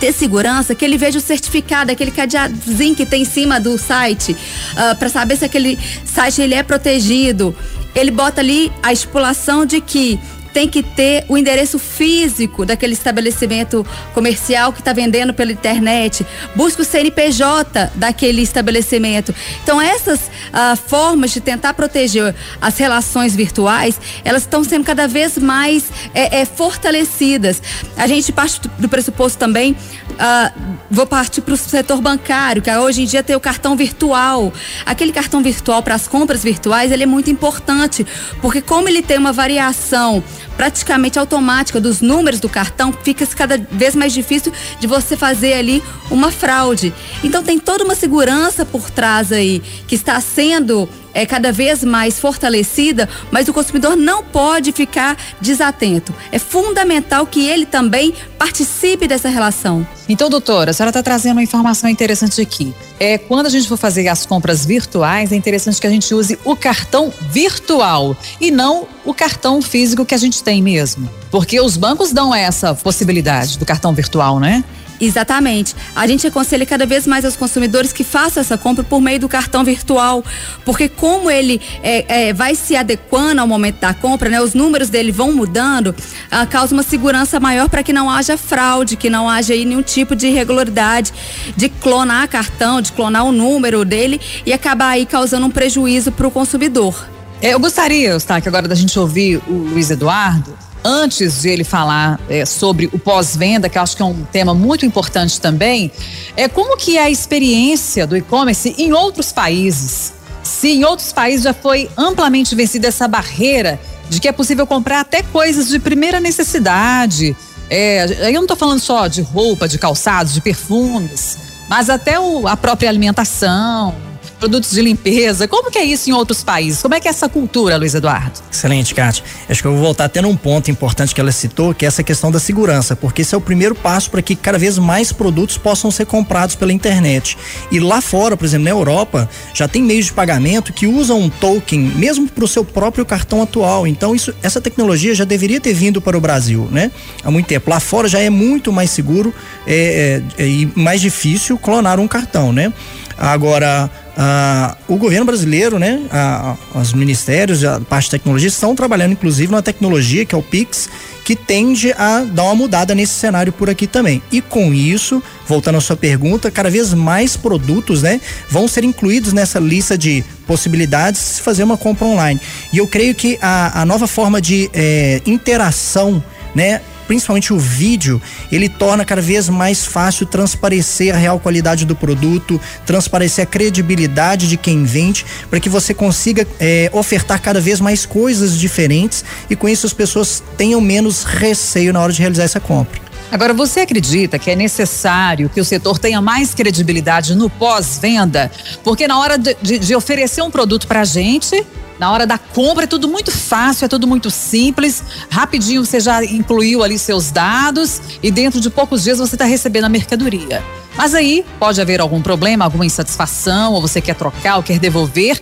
ter 0.00 0.12
segurança, 0.12 0.74
que 0.74 0.84
ele 0.84 0.98
veja 0.98 1.18
o 1.18 1.22
certificado, 1.22 1.92
aquele 1.92 2.10
cadeadozinho 2.10 2.96
que 2.96 3.06
tem 3.06 3.22
em 3.22 3.24
cima 3.24 3.60
do 3.60 3.78
site, 3.78 4.32
uh, 4.32 4.36
ah, 4.76 4.94
para 4.96 5.08
saber 5.08 5.36
se 5.36 5.44
aquele 5.44 5.78
site 6.04 6.42
ele 6.42 6.54
é 6.54 6.64
protegido. 6.64 7.54
Ele 7.94 8.10
bota 8.10 8.40
ali 8.40 8.72
a 8.82 8.92
estipulação 8.92 9.64
de 9.64 9.80
que 9.80 10.18
tem 10.52 10.68
que 10.68 10.82
ter 10.82 11.24
o 11.28 11.36
endereço 11.36 11.78
físico 11.78 12.64
daquele 12.64 12.92
estabelecimento 12.92 13.86
comercial 14.14 14.72
que 14.72 14.80
está 14.80 14.92
vendendo 14.92 15.32
pela 15.32 15.52
internet. 15.52 16.26
Busca 16.54 16.82
o 16.82 16.84
CNPJ 16.84 17.90
daquele 17.94 18.42
estabelecimento. 18.42 19.34
Então, 19.62 19.80
essas 19.80 20.30
ah, 20.52 20.76
formas 20.76 21.30
de 21.30 21.40
tentar 21.40 21.74
proteger 21.74 22.34
as 22.60 22.76
relações 22.78 23.34
virtuais, 23.34 24.00
elas 24.24 24.42
estão 24.42 24.64
sendo 24.64 24.84
cada 24.84 25.06
vez 25.06 25.38
mais 25.38 25.84
é, 26.14 26.40
é, 26.40 26.44
fortalecidas. 26.44 27.62
A 27.96 28.06
gente 28.06 28.32
parte 28.32 28.60
do 28.78 28.88
pressuposto 28.88 29.38
também, 29.38 29.76
ah, 30.18 30.52
vou 30.90 31.06
partir 31.06 31.40
para 31.40 31.54
o 31.54 31.56
setor 31.56 32.00
bancário, 32.00 32.62
que 32.62 32.70
hoje 32.70 33.02
em 33.02 33.04
dia 33.04 33.22
tem 33.22 33.36
o 33.36 33.40
cartão 33.40 33.76
virtual. 33.76 34.52
Aquele 34.86 35.12
cartão 35.12 35.42
virtual 35.42 35.82
para 35.82 35.94
as 35.94 36.08
compras 36.08 36.42
virtuais, 36.42 36.90
ele 36.92 37.02
é 37.02 37.06
muito 37.06 37.30
importante, 37.30 38.06
porque 38.40 38.60
como 38.60 38.88
ele 38.88 39.02
tem 39.02 39.18
uma 39.18 39.32
variação 39.32 40.22
praticamente 40.58 41.20
automática 41.20 41.80
dos 41.80 42.00
números 42.00 42.40
do 42.40 42.48
cartão, 42.48 42.92
fica 42.92 43.24
cada 43.28 43.56
vez 43.56 43.94
mais 43.94 44.12
difícil 44.12 44.52
de 44.80 44.88
você 44.88 45.16
fazer 45.16 45.52
ali 45.52 45.80
uma 46.10 46.32
fraude. 46.32 46.92
Então 47.22 47.44
tem 47.44 47.60
toda 47.60 47.84
uma 47.84 47.94
segurança 47.94 48.66
por 48.66 48.90
trás 48.90 49.30
aí 49.30 49.62
que 49.86 49.94
está 49.94 50.20
sendo 50.20 50.88
é 51.14 51.26
cada 51.26 51.50
vez 51.50 51.82
mais 51.82 52.20
fortalecida, 52.20 53.08
mas 53.30 53.48
o 53.48 53.52
consumidor 53.52 53.96
não 53.96 54.22
pode 54.22 54.70
ficar 54.70 55.16
desatento. 55.40 56.14
É 56.30 56.38
fundamental 56.38 57.26
que 57.26 57.44
ele 57.44 57.66
também 57.66 58.14
participe 58.38 59.08
dessa 59.08 59.28
relação. 59.28 59.86
Então, 60.08 60.30
doutora, 60.30 60.70
a 60.70 60.74
senhora 60.74 60.90
está 60.90 61.02
trazendo 61.02 61.32
uma 61.32 61.42
informação 61.42 61.90
interessante 61.90 62.40
aqui. 62.40 62.72
É, 63.00 63.18
quando 63.18 63.46
a 63.46 63.50
gente 63.50 63.68
for 63.68 63.76
fazer 63.76 64.06
as 64.08 64.24
compras 64.24 64.64
virtuais, 64.64 65.32
é 65.32 65.36
interessante 65.36 65.80
que 65.80 65.86
a 65.86 65.90
gente 65.90 66.14
use 66.14 66.38
o 66.44 66.54
cartão 66.54 67.12
virtual 67.30 68.16
e 68.40 68.50
não 68.50 68.86
o 69.04 69.12
cartão 69.12 69.60
físico 69.60 70.04
que 70.04 70.14
a 70.14 70.18
gente 70.18 70.42
tem 70.48 70.62
mesmo. 70.62 71.10
Porque 71.30 71.60
os 71.60 71.76
bancos 71.76 72.10
dão 72.10 72.34
essa 72.34 72.74
possibilidade 72.74 73.58
do 73.58 73.66
cartão 73.66 73.92
virtual, 73.92 74.40
né? 74.40 74.64
Exatamente. 74.98 75.76
A 75.94 76.06
gente 76.06 76.26
aconselha 76.26 76.64
cada 76.64 76.86
vez 76.86 77.06
mais 77.06 77.22
aos 77.22 77.36
consumidores 77.36 77.92
que 77.92 78.02
façam 78.02 78.40
essa 78.40 78.56
compra 78.56 78.82
por 78.82 78.98
meio 78.98 79.20
do 79.20 79.28
cartão 79.28 79.62
virtual, 79.62 80.24
porque 80.64 80.88
como 80.88 81.30
ele 81.30 81.60
é, 81.82 82.28
é, 82.28 82.32
vai 82.32 82.54
se 82.54 82.74
adequando 82.74 83.42
ao 83.42 83.46
momento 83.46 83.78
da 83.78 83.92
compra, 83.92 84.30
né, 84.30 84.40
os 84.40 84.54
números 84.54 84.88
dele 84.88 85.12
vão 85.12 85.32
mudando, 85.32 85.94
ah, 86.30 86.46
causa 86.46 86.72
uma 86.72 86.82
segurança 86.82 87.38
maior 87.38 87.68
para 87.68 87.82
que 87.82 87.92
não 87.92 88.08
haja 88.08 88.38
fraude, 88.38 88.96
que 88.96 89.10
não 89.10 89.28
haja 89.28 89.52
aí 89.52 89.66
nenhum 89.66 89.82
tipo 89.82 90.16
de 90.16 90.28
irregularidade 90.28 91.12
de 91.54 91.68
clonar 91.68 92.26
cartão, 92.26 92.80
de 92.80 92.90
clonar 92.92 93.26
o 93.26 93.32
número 93.32 93.84
dele 93.84 94.18
e 94.46 94.52
acabar 94.54 94.88
aí 94.88 95.04
causando 95.04 95.44
um 95.44 95.50
prejuízo 95.50 96.10
para 96.10 96.26
o 96.26 96.30
consumidor. 96.30 97.17
É, 97.40 97.54
eu 97.54 97.60
gostaria, 97.60 98.10
Eustáquio, 98.10 98.48
agora 98.48 98.66
da 98.66 98.74
gente 98.74 98.98
ouvir 98.98 99.40
o 99.46 99.52
Luiz 99.52 99.90
Eduardo 99.90 100.58
antes 100.84 101.42
de 101.42 101.48
ele 101.48 101.64
falar 101.64 102.18
é, 102.28 102.44
sobre 102.44 102.86
o 102.92 102.98
pós-venda, 102.98 103.68
que 103.68 103.78
eu 103.78 103.82
acho 103.82 103.96
que 103.96 104.02
é 104.02 104.04
um 104.04 104.24
tema 104.24 104.54
muito 104.54 104.84
importante 104.84 105.40
também, 105.40 105.90
é 106.36 106.48
como 106.48 106.76
que 106.76 106.96
é 106.96 107.02
a 107.02 107.10
experiência 107.10 108.06
do 108.06 108.16
e-commerce 108.16 108.74
em 108.78 108.92
outros 108.92 109.32
países. 109.32 110.12
Se 110.42 110.68
em 110.68 110.84
outros 110.84 111.12
países 111.12 111.44
já 111.44 111.52
foi 111.52 111.88
amplamente 111.96 112.54
vencida 112.54 112.88
essa 112.88 113.06
barreira 113.06 113.78
de 114.08 114.20
que 114.20 114.28
é 114.28 114.32
possível 114.32 114.66
comprar 114.66 115.00
até 115.00 115.22
coisas 115.22 115.68
de 115.68 115.78
primeira 115.78 116.18
necessidade. 116.18 117.36
É, 117.70 118.30
eu 118.30 118.34
não 118.34 118.42
estou 118.42 118.56
falando 118.56 118.80
só 118.80 119.06
de 119.06 119.20
roupa, 119.20 119.68
de 119.68 119.78
calçados, 119.78 120.32
de 120.32 120.40
perfumes, 120.40 121.36
mas 121.68 121.90
até 121.90 122.18
o, 122.18 122.48
a 122.48 122.56
própria 122.56 122.88
alimentação, 122.88 123.94
produtos 124.38 124.70
de 124.70 124.80
limpeza. 124.80 125.46
Como 125.48 125.70
que 125.70 125.78
é 125.78 125.84
isso 125.84 126.08
em 126.08 126.12
outros 126.12 126.42
países? 126.42 126.80
Como 126.80 126.94
é 126.94 127.00
que 127.00 127.08
é 127.08 127.10
essa 127.10 127.28
cultura, 127.28 127.76
Luiz 127.76 127.94
Eduardo? 127.94 128.40
Excelente, 128.50 128.94
Kátia. 128.94 129.24
Acho 129.48 129.60
que 129.60 129.66
eu 129.66 129.72
vou 129.72 129.80
voltar 129.80 130.08
tendo 130.08 130.28
um 130.28 130.36
ponto 130.36 130.70
importante 130.70 131.14
que 131.14 131.20
ela 131.20 131.32
citou, 131.32 131.74
que 131.74 131.84
é 131.84 131.88
essa 131.88 132.02
questão 132.02 132.30
da 132.30 132.38
segurança, 132.38 132.94
porque 132.94 133.22
esse 133.22 133.34
é 133.34 133.38
o 133.38 133.40
primeiro 133.40 133.74
passo 133.74 134.10
para 134.10 134.22
que 134.22 134.34
cada 134.36 134.58
vez 134.58 134.78
mais 134.78 135.12
produtos 135.12 135.58
possam 135.58 135.90
ser 135.90 136.06
comprados 136.06 136.54
pela 136.54 136.72
internet. 136.72 137.36
E 137.70 137.80
lá 137.80 138.00
fora, 138.00 138.36
por 138.36 138.44
exemplo, 138.44 138.64
na 138.64 138.70
Europa, 138.70 139.28
já 139.52 139.66
tem 139.66 139.82
meios 139.82 140.06
de 140.06 140.12
pagamento 140.12 140.72
que 140.72 140.86
usam 140.86 141.20
um 141.20 141.28
token 141.28 141.80
mesmo 141.80 142.28
para 142.28 142.44
o 142.44 142.48
seu 142.48 142.64
próprio 142.64 143.04
cartão 143.04 143.42
atual. 143.42 143.86
Então, 143.86 144.14
isso, 144.14 144.34
essa 144.42 144.60
tecnologia 144.60 145.14
já 145.14 145.24
deveria 145.24 145.60
ter 145.60 145.74
vindo 145.74 146.00
para 146.00 146.16
o 146.16 146.20
Brasil, 146.20 146.68
né? 146.70 146.90
Há 147.24 147.30
muito 147.30 147.46
tempo. 147.46 147.70
Lá 147.70 147.80
fora 147.80 148.08
já 148.08 148.20
é 148.20 148.30
muito 148.30 148.72
mais 148.72 148.90
seguro 148.90 149.34
é, 149.66 150.22
é, 150.38 150.46
e 150.46 150.70
mais 150.74 151.00
difícil 151.00 151.58
clonar 151.58 151.98
um 151.98 152.06
cartão, 152.08 152.52
né? 152.52 152.72
Agora, 153.18 153.90
ah, 154.20 154.76
o 154.88 154.96
governo 154.96 155.24
brasileiro, 155.24 155.78
né, 155.78 156.02
ah, 156.10 156.56
os 156.74 156.92
ministérios, 156.92 157.62
a 157.64 157.78
parte 157.78 158.06
de 158.06 158.10
tecnologia 158.10 158.48
estão 158.48 158.74
trabalhando 158.74 159.12
inclusive 159.12 159.52
numa 159.52 159.62
tecnologia 159.62 160.24
que 160.24 160.34
é 160.34 160.38
o 160.38 160.42
Pix, 160.42 160.88
que 161.24 161.36
tende 161.36 161.92
a 161.92 162.24
dar 162.24 162.42
uma 162.44 162.54
mudada 162.56 162.96
nesse 162.96 163.12
cenário 163.12 163.52
por 163.52 163.70
aqui 163.70 163.86
também. 163.86 164.20
E 164.32 164.40
com 164.40 164.74
isso, 164.74 165.22
voltando 165.46 165.78
à 165.78 165.80
sua 165.80 165.94
pergunta, 165.94 166.50
cada 166.50 166.68
vez 166.68 166.92
mais 166.92 167.36
produtos, 167.36 168.02
né, 168.02 168.20
vão 168.50 168.66
ser 168.66 168.82
incluídos 168.82 169.32
nessa 169.32 169.60
lista 169.60 169.96
de 169.96 170.24
possibilidades 170.48 171.20
de 171.20 171.26
se 171.28 171.42
fazer 171.42 171.62
uma 171.62 171.76
compra 171.76 172.04
online. 172.04 172.40
E 172.72 172.78
eu 172.78 172.88
creio 172.88 173.14
que 173.14 173.38
a, 173.40 173.82
a 173.82 173.84
nova 173.84 174.08
forma 174.08 174.40
de 174.40 174.68
eh, 174.72 175.22
interação, 175.26 176.24
né, 176.54 176.80
principalmente 177.08 177.52
o 177.52 177.58
vídeo, 177.58 178.20
ele 178.52 178.68
torna 178.68 179.04
cada 179.04 179.22
vez 179.22 179.48
mais 179.48 179.84
fácil 179.84 180.26
transparecer 180.26 181.12
a 181.14 181.18
real 181.18 181.40
qualidade 181.40 181.86
do 181.86 181.96
produto, 181.96 182.60
transparecer 182.86 183.42
a 183.42 183.46
credibilidade 183.46 184.46
de 184.46 184.56
quem 184.56 184.84
vende, 184.84 185.24
para 185.48 185.58
que 185.58 185.70
você 185.70 185.94
consiga 185.94 186.46
é, 186.60 186.90
ofertar 186.92 187.40
cada 187.40 187.60
vez 187.60 187.80
mais 187.80 188.04
coisas 188.04 188.56
diferentes 188.56 189.24
e 189.48 189.56
com 189.56 189.68
isso 189.68 189.86
as 189.86 189.92
pessoas 189.92 190.42
tenham 190.56 190.80
menos 190.80 191.24
receio 191.24 191.92
na 191.92 192.00
hora 192.00 192.12
de 192.12 192.20
realizar 192.20 192.44
essa 192.44 192.60
compra. 192.60 193.00
Agora, 193.30 193.52
você 193.52 193.80
acredita 193.80 194.38
que 194.38 194.50
é 194.50 194.56
necessário 194.56 195.50
que 195.50 195.60
o 195.60 195.64
setor 195.64 195.98
tenha 195.98 196.20
mais 196.20 196.54
credibilidade 196.54 197.34
no 197.34 197.50
pós-venda? 197.50 198.50
Porque 198.82 199.06
na 199.06 199.18
hora 199.18 199.36
de, 199.36 199.54
de, 199.60 199.78
de 199.78 199.94
oferecer 199.94 200.42
um 200.42 200.50
produto 200.50 200.86
para 200.86 201.00
a 201.00 201.04
gente, 201.04 201.66
na 201.98 202.10
hora 202.12 202.26
da 202.26 202.38
compra 202.38 202.84
é 202.84 202.86
tudo 202.86 203.08
muito 203.08 203.30
fácil, 203.30 203.84
é 203.84 203.88
tudo 203.88 204.06
muito 204.06 204.30
simples. 204.30 205.02
Rapidinho 205.30 205.84
você 205.84 206.00
já 206.00 206.24
incluiu 206.24 206.82
ali 206.82 206.98
seus 206.98 207.30
dados 207.30 208.00
e 208.22 208.30
dentro 208.30 208.60
de 208.60 208.70
poucos 208.70 209.02
dias 209.02 209.18
você 209.18 209.34
está 209.34 209.44
recebendo 209.44 209.84
a 209.84 209.88
mercadoria. 209.88 210.62
Mas 210.96 211.14
aí 211.14 211.44
pode 211.58 211.80
haver 211.80 212.00
algum 212.00 212.20
problema, 212.20 212.64
alguma 212.64 212.84
insatisfação, 212.84 213.72
ou 213.72 213.80
você 213.80 214.00
quer 214.00 214.14
trocar 214.14 214.56
ou 214.56 214.62
quer 214.62 214.78
devolver. 214.78 215.40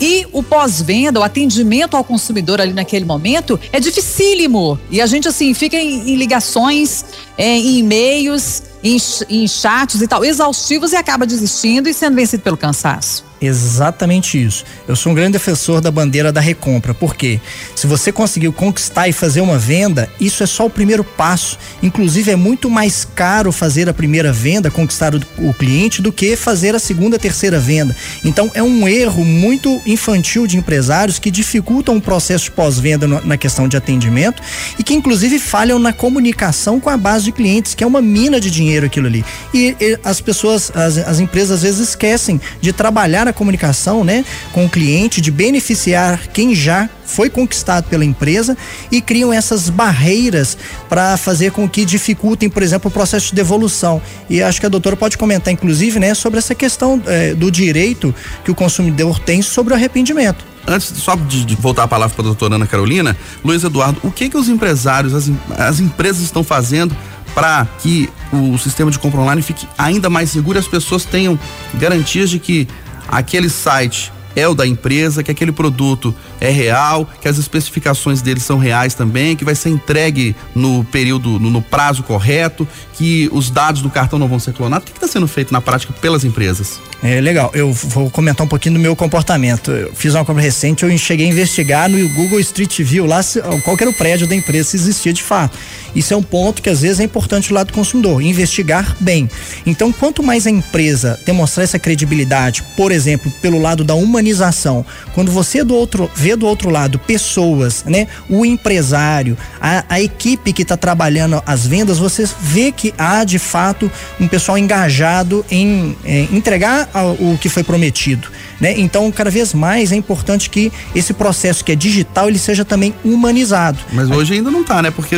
E 0.00 0.26
o 0.32 0.42
pós-venda, 0.42 1.20
o 1.20 1.22
atendimento 1.22 1.96
ao 1.96 2.02
consumidor 2.02 2.60
ali 2.60 2.72
naquele 2.72 3.04
momento 3.04 3.58
é 3.72 3.78
dificílimo. 3.78 4.78
E 4.90 5.00
a 5.00 5.06
gente, 5.06 5.28
assim, 5.28 5.54
fica 5.54 5.76
em, 5.76 6.10
em 6.10 6.16
ligações, 6.16 7.04
é, 7.38 7.56
em 7.56 7.78
e-mails, 7.78 8.62
em, 8.82 8.96
em 9.28 9.46
chats 9.46 10.00
e 10.00 10.08
tal, 10.08 10.24
exaustivos 10.24 10.92
e 10.92 10.96
acaba 10.96 11.24
desistindo 11.24 11.88
e 11.88 11.94
sendo 11.94 12.16
vencido 12.16 12.42
pelo 12.42 12.56
cansaço. 12.56 13.31
Exatamente 13.42 14.40
isso. 14.40 14.64
Eu 14.86 14.94
sou 14.94 15.10
um 15.10 15.14
grande 15.14 15.32
defensor 15.32 15.80
da 15.80 15.90
bandeira 15.90 16.30
da 16.30 16.40
recompra, 16.40 16.94
porque 16.94 17.40
se 17.74 17.88
você 17.88 18.12
conseguiu 18.12 18.52
conquistar 18.52 19.08
e 19.08 19.12
fazer 19.12 19.40
uma 19.40 19.58
venda, 19.58 20.08
isso 20.20 20.44
é 20.44 20.46
só 20.46 20.66
o 20.66 20.70
primeiro 20.70 21.02
passo. 21.02 21.58
Inclusive, 21.82 22.30
é 22.30 22.36
muito 22.36 22.70
mais 22.70 23.04
caro 23.04 23.50
fazer 23.50 23.88
a 23.88 23.94
primeira 23.94 24.32
venda, 24.32 24.70
conquistar 24.70 25.12
o, 25.12 25.20
o 25.38 25.52
cliente, 25.52 26.00
do 26.00 26.12
que 26.12 26.36
fazer 26.36 26.76
a 26.76 26.78
segunda, 26.78 27.18
terceira 27.18 27.58
venda. 27.58 27.96
Então, 28.24 28.48
é 28.54 28.62
um 28.62 28.86
erro 28.86 29.24
muito 29.24 29.82
infantil 29.84 30.46
de 30.46 30.56
empresários 30.56 31.18
que 31.18 31.30
dificultam 31.30 31.96
o 31.96 32.00
processo 32.00 32.44
de 32.44 32.52
pós-venda 32.52 33.08
na 33.08 33.36
questão 33.36 33.66
de 33.66 33.76
atendimento 33.76 34.40
e 34.78 34.84
que, 34.84 34.94
inclusive, 34.94 35.40
falham 35.40 35.80
na 35.80 35.92
comunicação 35.92 36.78
com 36.78 36.90
a 36.90 36.96
base 36.96 37.24
de 37.24 37.32
clientes, 37.32 37.74
que 37.74 37.82
é 37.82 37.86
uma 37.86 38.00
mina 38.00 38.40
de 38.40 38.52
dinheiro 38.52 38.86
aquilo 38.86 39.08
ali. 39.08 39.24
E, 39.52 39.74
e 39.80 39.98
as 40.04 40.20
pessoas, 40.20 40.70
as, 40.76 40.96
as 40.98 41.18
empresas, 41.18 41.56
às 41.56 41.62
vezes 41.62 41.88
esquecem 41.88 42.40
de 42.60 42.72
trabalhar 42.72 43.26
a 43.26 43.31
comunicação, 43.32 44.04
né, 44.04 44.24
com 44.52 44.64
o 44.64 44.68
cliente, 44.68 45.20
de 45.20 45.30
beneficiar 45.30 46.28
quem 46.28 46.54
já 46.54 46.88
foi 47.04 47.28
conquistado 47.28 47.88
pela 47.88 48.04
empresa 48.04 48.56
e 48.90 49.00
criam 49.00 49.32
essas 49.32 49.68
barreiras 49.68 50.56
para 50.88 51.16
fazer 51.16 51.52
com 51.52 51.68
que 51.68 51.84
dificultem, 51.84 52.48
por 52.48 52.62
exemplo, 52.62 52.88
o 52.88 52.92
processo 52.92 53.28
de 53.28 53.34
devolução. 53.34 54.00
E 54.30 54.42
acho 54.42 54.60
que 54.60 54.66
a 54.66 54.68
doutora 54.68 54.96
pode 54.96 55.18
comentar, 55.18 55.52
inclusive, 55.52 56.00
né, 56.00 56.14
sobre 56.14 56.38
essa 56.38 56.54
questão 56.54 57.02
eh, 57.06 57.34
do 57.34 57.50
direito 57.50 58.14
que 58.44 58.50
o 58.50 58.54
consumidor 58.54 59.18
tem 59.18 59.42
sobre 59.42 59.74
o 59.74 59.76
arrependimento. 59.76 60.44
antes 60.66 60.86
só 60.96 61.16
de, 61.16 61.44
de 61.44 61.54
voltar 61.56 61.82
a 61.84 61.88
palavra 61.88 62.14
para 62.14 62.24
a 62.24 62.28
doutora 62.28 62.54
Ana 62.54 62.66
Carolina, 62.66 63.16
Luiz 63.44 63.62
Eduardo, 63.62 64.00
o 64.02 64.10
que 64.10 64.30
que 64.30 64.36
os 64.36 64.48
empresários, 64.48 65.12
as, 65.12 65.30
as 65.58 65.80
empresas 65.80 66.22
estão 66.22 66.42
fazendo 66.44 66.96
para 67.34 67.66
que 67.80 68.08
o 68.32 68.56
sistema 68.58 68.90
de 68.90 68.98
compra 68.98 69.20
online 69.20 69.42
fique 69.42 69.66
ainda 69.76 70.08
mais 70.08 70.30
seguro 70.30 70.58
e 70.58 70.60
as 70.60 70.68
pessoas 70.68 71.04
tenham 71.04 71.38
garantias 71.74 72.30
de 72.30 72.38
que 72.38 72.68
aquele 73.08 73.48
site 73.48 74.12
é 74.34 74.48
o 74.48 74.54
da 74.54 74.66
empresa, 74.66 75.22
que 75.22 75.30
aquele 75.30 75.52
produto 75.52 76.14
é 76.40 76.50
real, 76.50 77.08
que 77.20 77.28
as 77.28 77.38
especificações 77.38 78.22
dele 78.22 78.40
são 78.40 78.58
reais 78.58 78.94
também, 78.94 79.36
que 79.36 79.44
vai 79.44 79.54
ser 79.54 79.68
entregue 79.70 80.34
no 80.54 80.84
período, 80.84 81.38
no, 81.38 81.50
no 81.50 81.62
prazo 81.62 82.02
correto, 82.02 82.66
que 82.94 83.28
os 83.32 83.50
dados 83.50 83.82
do 83.82 83.90
cartão 83.90 84.18
não 84.18 84.28
vão 84.28 84.38
ser 84.38 84.54
clonados. 84.54 84.88
O 84.88 84.92
que 84.92 84.96
está 84.96 85.08
sendo 85.08 85.28
feito 85.28 85.52
na 85.52 85.60
prática 85.60 85.92
pelas 86.00 86.24
empresas? 86.24 86.80
É 87.02 87.20
legal. 87.20 87.50
Eu 87.52 87.72
vou 87.72 88.08
comentar 88.08 88.46
um 88.46 88.48
pouquinho 88.48 88.76
do 88.76 88.80
meu 88.80 88.94
comportamento. 88.94 89.72
Eu 89.72 89.92
fiz 89.92 90.14
uma 90.14 90.24
compra 90.24 90.40
recente, 90.40 90.84
eu 90.84 90.98
cheguei 90.98 91.26
a 91.26 91.28
investigar 91.28 91.88
no 91.88 92.08
Google 92.10 92.38
Street 92.38 92.80
View 92.80 93.06
lá 93.06 93.20
se, 93.22 93.40
qual 93.64 93.76
era 93.80 93.90
o 93.90 93.94
prédio 93.94 94.26
da 94.26 94.36
empresa, 94.36 94.70
se 94.70 94.76
existia 94.76 95.12
de 95.12 95.22
fato. 95.22 95.58
Isso 95.94 96.14
é 96.14 96.16
um 96.16 96.22
ponto 96.22 96.62
que 96.62 96.70
às 96.70 96.80
vezes 96.80 97.00
é 97.00 97.04
importante 97.04 97.48
do 97.48 97.54
lado 97.54 97.66
do 97.66 97.72
consumidor, 97.72 98.22
investigar 98.22 98.96
bem. 99.00 99.28
Então, 99.66 99.92
quanto 99.92 100.22
mais 100.22 100.46
a 100.46 100.50
empresa 100.50 101.18
demonstrar 101.26 101.64
essa 101.64 101.78
credibilidade, 101.78 102.62
por 102.76 102.92
exemplo, 102.92 103.30
pelo 103.42 103.60
lado 103.60 103.84
da 103.84 103.94
humanização, 103.94 104.86
quando 105.12 105.30
você 105.30 105.64
do 105.64 105.74
outro 105.74 106.10
vê 106.14 106.36
do 106.36 106.46
outro 106.46 106.70
lado 106.70 106.98
pessoas, 106.98 107.84
né, 107.84 108.06
o 108.28 108.46
empresário, 108.46 109.36
a, 109.60 109.84
a 109.88 110.00
equipe 110.00 110.52
que 110.52 110.62
está 110.62 110.76
trabalhando 110.76 111.42
as 111.44 111.66
vendas, 111.66 111.98
você 111.98 112.28
vê 112.40 112.72
que 112.72 112.94
há 112.96 113.24
de 113.24 113.38
fato 113.38 113.90
um 114.20 114.28
pessoal 114.28 114.56
engajado 114.56 115.44
em, 115.50 115.96
em 116.04 116.28
entregar 116.32 116.88
o 117.18 117.38
que 117.38 117.48
foi 117.48 117.62
prometido. 117.62 118.28
Né? 118.62 118.78
Então, 118.78 119.10
cada 119.10 119.28
vez 119.28 119.52
mais 119.52 119.90
é 119.90 119.96
importante 119.96 120.48
que 120.48 120.72
esse 120.94 121.12
processo 121.12 121.64
que 121.64 121.72
é 121.72 121.74
digital 121.74 122.28
ele 122.28 122.38
seja 122.38 122.64
também 122.64 122.94
humanizado. 123.04 123.80
Mas 123.92 124.08
hoje 124.08 124.34
ainda 124.34 124.52
não 124.52 124.60
está, 124.60 124.80
né? 124.80 124.92
Porque 124.92 125.16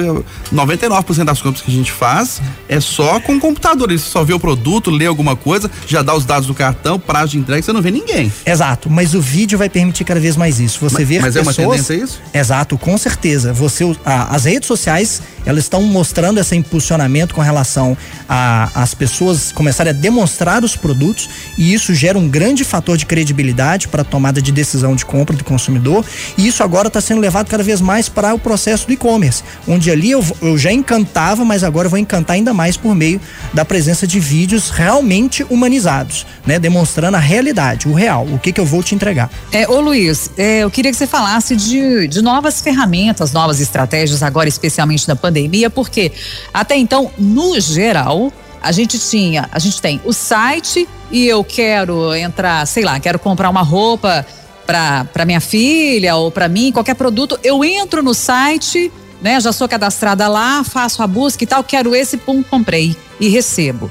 99% 0.51 1.25
das 1.25 1.43
compras 1.43 1.63
que 1.63 1.71
a 1.71 1.75
gente 1.75 1.93
faz 1.93 2.41
é 2.67 2.81
só 2.81 3.21
com 3.21 3.37
o 3.37 3.41
computador. 3.41 3.91
Ele 3.91 3.99
só 3.99 4.25
vê 4.25 4.33
o 4.33 4.41
produto, 4.41 4.91
lê 4.91 5.05
alguma 5.05 5.37
coisa, 5.37 5.71
já 5.87 6.01
dá 6.01 6.15
os 6.15 6.25
dados 6.25 6.47
do 6.47 6.55
cartão, 6.55 6.99
prazo 6.99 7.33
de 7.33 7.39
entrega, 7.39 7.61
você 7.61 7.71
não 7.71 7.83
vê 7.83 7.91
ninguém. 7.91 8.33
Exato, 8.47 8.89
mas 8.89 9.13
o 9.13 9.21
vídeo 9.21 9.59
vai 9.59 9.69
permitir 9.69 10.05
cada 10.05 10.21
vez 10.21 10.39
mais 10.39 10.59
isso. 10.59 10.81
Você 10.81 11.05
vê 11.05 11.21
mas 11.21 11.35
pessoas... 11.35 11.59
é 11.59 11.63
uma 11.67 11.71
tendência 11.73 11.95
isso? 12.03 12.23
Exato, 12.33 12.79
com 12.79 12.97
certeza. 12.97 13.53
Você, 13.53 13.85
a, 14.07 14.35
as 14.35 14.47
redes 14.47 14.67
sociais, 14.67 15.21
elas 15.45 15.65
estão 15.65 15.83
mostrando 15.83 16.41
esse 16.41 16.57
impulsionamento 16.57 17.35
com 17.35 17.43
relação 17.43 17.95
às 18.27 18.95
pessoas 18.95 19.53
começarem 19.53 19.91
a 19.91 19.95
demonstrar 19.95 20.65
os 20.65 20.77
produtos 20.77 21.29
e 21.59 21.75
isso 21.75 21.93
gera 21.93 22.19
um 22.19 22.27
grande 22.27 22.65
fator 22.65 22.97
de 22.97 23.05
credibilidade 23.05 23.34
credibilidade 23.35 23.89
para 23.89 24.03
a 24.03 24.05
tomada 24.05 24.41
de 24.41 24.53
decisão 24.53 24.95
de 24.95 25.05
compra 25.05 25.37
do 25.37 25.45
consumidor. 25.45 26.05
E 26.39 26.47
isso 26.47 26.63
agora 26.63 26.89
está 26.89 27.01
sendo 27.01 27.21
levado 27.21 27.49
cada 27.49 27.63
vez 27.63 27.81
mais 27.81 28.09
para 28.09 28.33
o 28.33 28.39
processo 28.39 28.87
do 28.87 28.93
e-commerce, 28.93 29.43
onde 29.67 29.91
ali 29.91 30.13
eu, 30.13 30.25
eu 30.41 30.57
já 30.57 30.73
encantava, 30.73 31.45
mas 31.45 31.65
agora 31.65 31.87
eu 31.87 31.91
vou 31.91 31.99
encantar 31.99 32.37
ainda 32.37 32.55
mais 32.55 32.77
por 32.77 32.95
meio 32.95 33.21
da 33.53 33.65
presença 33.65 34.07
de 34.07 34.21
vídeos 34.21 34.71
realmente 34.71 35.45
humanizados, 35.51 36.27
né? 36.47 36.59
Demonstrando 36.59 37.17
a 37.17 37.21
realidade, 37.21 37.89
o 37.89 37.93
real, 37.93 38.27
o 38.27 38.39
que 38.39 38.53
que 38.53 38.61
eu 38.61 38.67
vou 38.67 38.83
te 38.83 38.95
entregar. 38.95 39.31
É, 39.51 39.69
ô 39.69 39.81
Luiz, 39.81 40.31
é, 40.39 40.61
eu 40.61 40.71
queria 40.71 40.91
que 40.91 40.97
você 40.97 41.07
falasse 41.07 41.57
de, 41.57 42.07
de 42.07 42.23
novas 42.23 42.61
ferramentas, 42.61 43.33
novas 43.33 43.61
estratégias 43.61 44.23
agora, 44.23 44.49
especialmente 44.49 45.09
na 45.09 45.17
pandemia, 45.17 45.69
porque 45.69 46.13
até 46.53 46.77
então, 46.77 47.11
no 47.19 47.59
geral, 47.61 48.33
a 48.65 48.73
gente 48.73 48.99
tinha, 48.99 49.49
a 49.53 49.59
gente 49.59 49.81
tem 49.81 50.01
o 50.05 50.13
site 50.13 50.89
e 51.11 51.27
eu 51.27 51.45
quero 51.45 52.15
entrar, 52.15 52.67
sei 52.67 52.83
lá, 52.83 52.99
quero 52.99 53.19
comprar 53.19 53.51
uma 53.51 53.63
roupa 53.63 54.27
para 54.67 55.27
minha 55.27 55.41
filha 55.41 56.17
ou 56.17 56.31
para 56.31 56.49
mim, 56.49 56.73
qualquer 56.73 56.95
produto, 56.95 57.39
eu 57.45 57.63
entro 57.63 58.03
no 58.03 58.15
site, 58.15 58.91
né? 59.21 59.39
Já 59.39 59.53
sou 59.53 59.69
cadastrada 59.69 60.27
lá, 60.29 60.65
faço 60.65 61.03
a 61.03 61.07
busca 61.07 61.45
e 61.45 61.47
tal, 61.47 61.63
quero 61.63 61.95
esse, 61.95 62.17
pum, 62.17 62.43
comprei 62.43 62.97
e 63.21 63.29
recebo. 63.29 63.91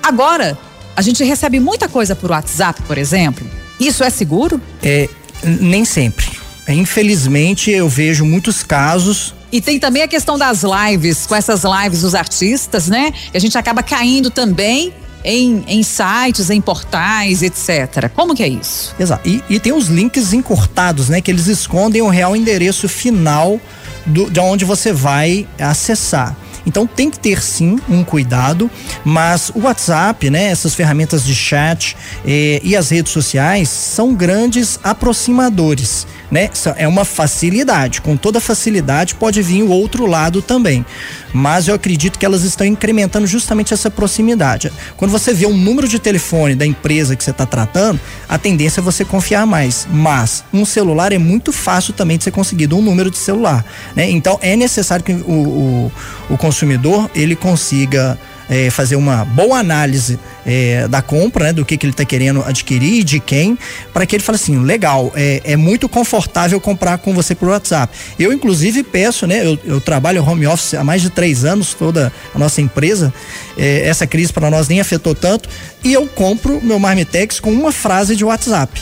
Agora, 0.00 0.56
a 0.94 1.02
gente 1.02 1.24
recebe 1.24 1.58
muita 1.58 1.88
coisa 1.88 2.14
por 2.14 2.30
WhatsApp, 2.30 2.80
por 2.82 2.96
exemplo. 2.96 3.44
Isso 3.80 4.04
é 4.04 4.10
seguro? 4.10 4.60
É, 4.82 5.08
nem 5.42 5.84
sempre. 5.84 6.30
Infelizmente, 6.68 7.72
eu 7.72 7.88
vejo 7.88 8.24
muitos 8.24 8.62
casos 8.62 9.34
e 9.52 9.60
tem 9.60 9.78
também 9.78 10.02
a 10.02 10.08
questão 10.08 10.38
das 10.38 10.62
lives, 10.62 11.26
com 11.26 11.36
essas 11.36 11.62
lives 11.62 12.00
dos 12.00 12.14
artistas, 12.14 12.88
né? 12.88 13.12
A 13.34 13.38
gente 13.38 13.56
acaba 13.58 13.82
caindo 13.82 14.30
também 14.30 14.94
em, 15.22 15.62
em 15.68 15.82
sites, 15.82 16.48
em 16.50 16.60
portais, 16.60 17.42
etc. 17.42 18.10
Como 18.14 18.34
que 18.34 18.42
é 18.42 18.48
isso? 18.48 18.94
Exato. 18.98 19.28
E, 19.28 19.44
e 19.50 19.60
tem 19.60 19.72
os 19.72 19.88
links 19.88 20.32
encurtados, 20.32 21.10
né? 21.10 21.20
Que 21.20 21.30
eles 21.30 21.46
escondem 21.46 22.00
o 22.00 22.08
real 22.08 22.34
endereço 22.34 22.88
final 22.88 23.60
do, 24.06 24.30
de 24.30 24.40
onde 24.40 24.64
você 24.64 24.92
vai 24.92 25.46
acessar. 25.58 26.34
Então 26.64 26.86
tem 26.86 27.10
que 27.10 27.18
ter 27.18 27.42
sim 27.42 27.78
um 27.88 28.04
cuidado, 28.04 28.70
mas 29.04 29.50
o 29.54 29.62
WhatsApp, 29.62 30.30
né, 30.30 30.44
essas 30.44 30.74
ferramentas 30.76 31.24
de 31.24 31.34
chat 31.34 31.96
eh, 32.24 32.60
e 32.62 32.76
as 32.76 32.90
redes 32.90 33.12
sociais 33.12 33.68
são 33.68 34.14
grandes 34.14 34.78
aproximadores 34.82 36.06
né? 36.32 36.48
É 36.78 36.88
uma 36.88 37.04
facilidade. 37.04 38.00
Com 38.00 38.16
toda 38.16 38.40
facilidade 38.40 39.14
pode 39.14 39.42
vir 39.42 39.62
o 39.62 39.68
outro 39.68 40.06
lado 40.06 40.40
também. 40.40 40.84
Mas 41.30 41.68
eu 41.68 41.74
acredito 41.74 42.18
que 42.18 42.24
elas 42.24 42.42
estão 42.42 42.66
incrementando 42.66 43.26
justamente 43.26 43.74
essa 43.74 43.90
proximidade. 43.90 44.72
Quando 44.96 45.10
você 45.10 45.34
vê 45.34 45.44
um 45.44 45.54
número 45.56 45.86
de 45.86 45.98
telefone 45.98 46.54
da 46.54 46.64
empresa 46.64 47.14
que 47.14 47.22
você 47.22 47.30
está 47.30 47.44
tratando, 47.44 48.00
a 48.26 48.38
tendência 48.38 48.80
é 48.80 48.82
você 48.82 49.04
confiar 49.04 49.46
mais. 49.46 49.86
Mas 49.90 50.42
um 50.54 50.64
celular 50.64 51.12
é 51.12 51.18
muito 51.18 51.52
fácil 51.52 51.92
também 51.92 52.16
de 52.16 52.24
ser 52.24 52.30
conseguido 52.30 52.78
um 52.78 52.82
número 52.82 53.10
de 53.10 53.18
celular, 53.18 53.62
né? 53.94 54.10
Então 54.10 54.38
é 54.40 54.56
necessário 54.56 55.04
que 55.04 55.12
o, 55.12 55.30
o, 55.30 55.92
o 56.30 56.38
consumidor 56.38 57.10
ele 57.14 57.36
consiga 57.36 58.18
é, 58.48 58.70
fazer 58.70 58.96
uma 58.96 59.24
boa 59.24 59.58
análise 59.58 60.18
é, 60.44 60.86
da 60.88 61.00
compra, 61.00 61.46
né, 61.46 61.52
do 61.52 61.64
que, 61.64 61.76
que 61.76 61.86
ele 61.86 61.92
está 61.92 62.04
querendo 62.04 62.42
adquirir 62.42 63.00
e 63.00 63.04
de 63.04 63.20
quem, 63.20 63.58
para 63.92 64.04
que 64.06 64.16
ele 64.16 64.22
fale 64.22 64.36
assim, 64.36 64.58
legal, 64.58 65.12
é, 65.14 65.40
é, 65.44 65.56
muito 65.56 65.88
confortável 65.88 66.60
comprar 66.60 66.98
com 66.98 67.14
você 67.14 67.34
por 67.34 67.48
WhatsApp. 67.48 67.92
Eu, 68.18 68.32
inclusive, 68.32 68.82
peço, 68.82 69.26
né, 69.26 69.46
eu, 69.46 69.58
eu 69.64 69.80
trabalho 69.80 70.24
home 70.24 70.46
office 70.46 70.74
há 70.74 70.84
mais 70.84 71.02
de 71.02 71.10
três 71.10 71.44
anos, 71.44 71.74
toda 71.74 72.12
a 72.34 72.38
nossa 72.38 72.60
empresa, 72.60 73.12
é, 73.56 73.86
essa 73.86 74.06
crise 74.06 74.32
para 74.32 74.50
nós 74.50 74.68
nem 74.68 74.80
afetou 74.80 75.14
tanto, 75.14 75.48
e 75.84 75.92
eu 75.92 76.06
compro 76.06 76.60
meu 76.62 76.78
Marmitex 76.78 77.40
com 77.40 77.50
uma 77.50 77.72
frase 77.72 78.16
de 78.16 78.24
WhatsApp. 78.24 78.80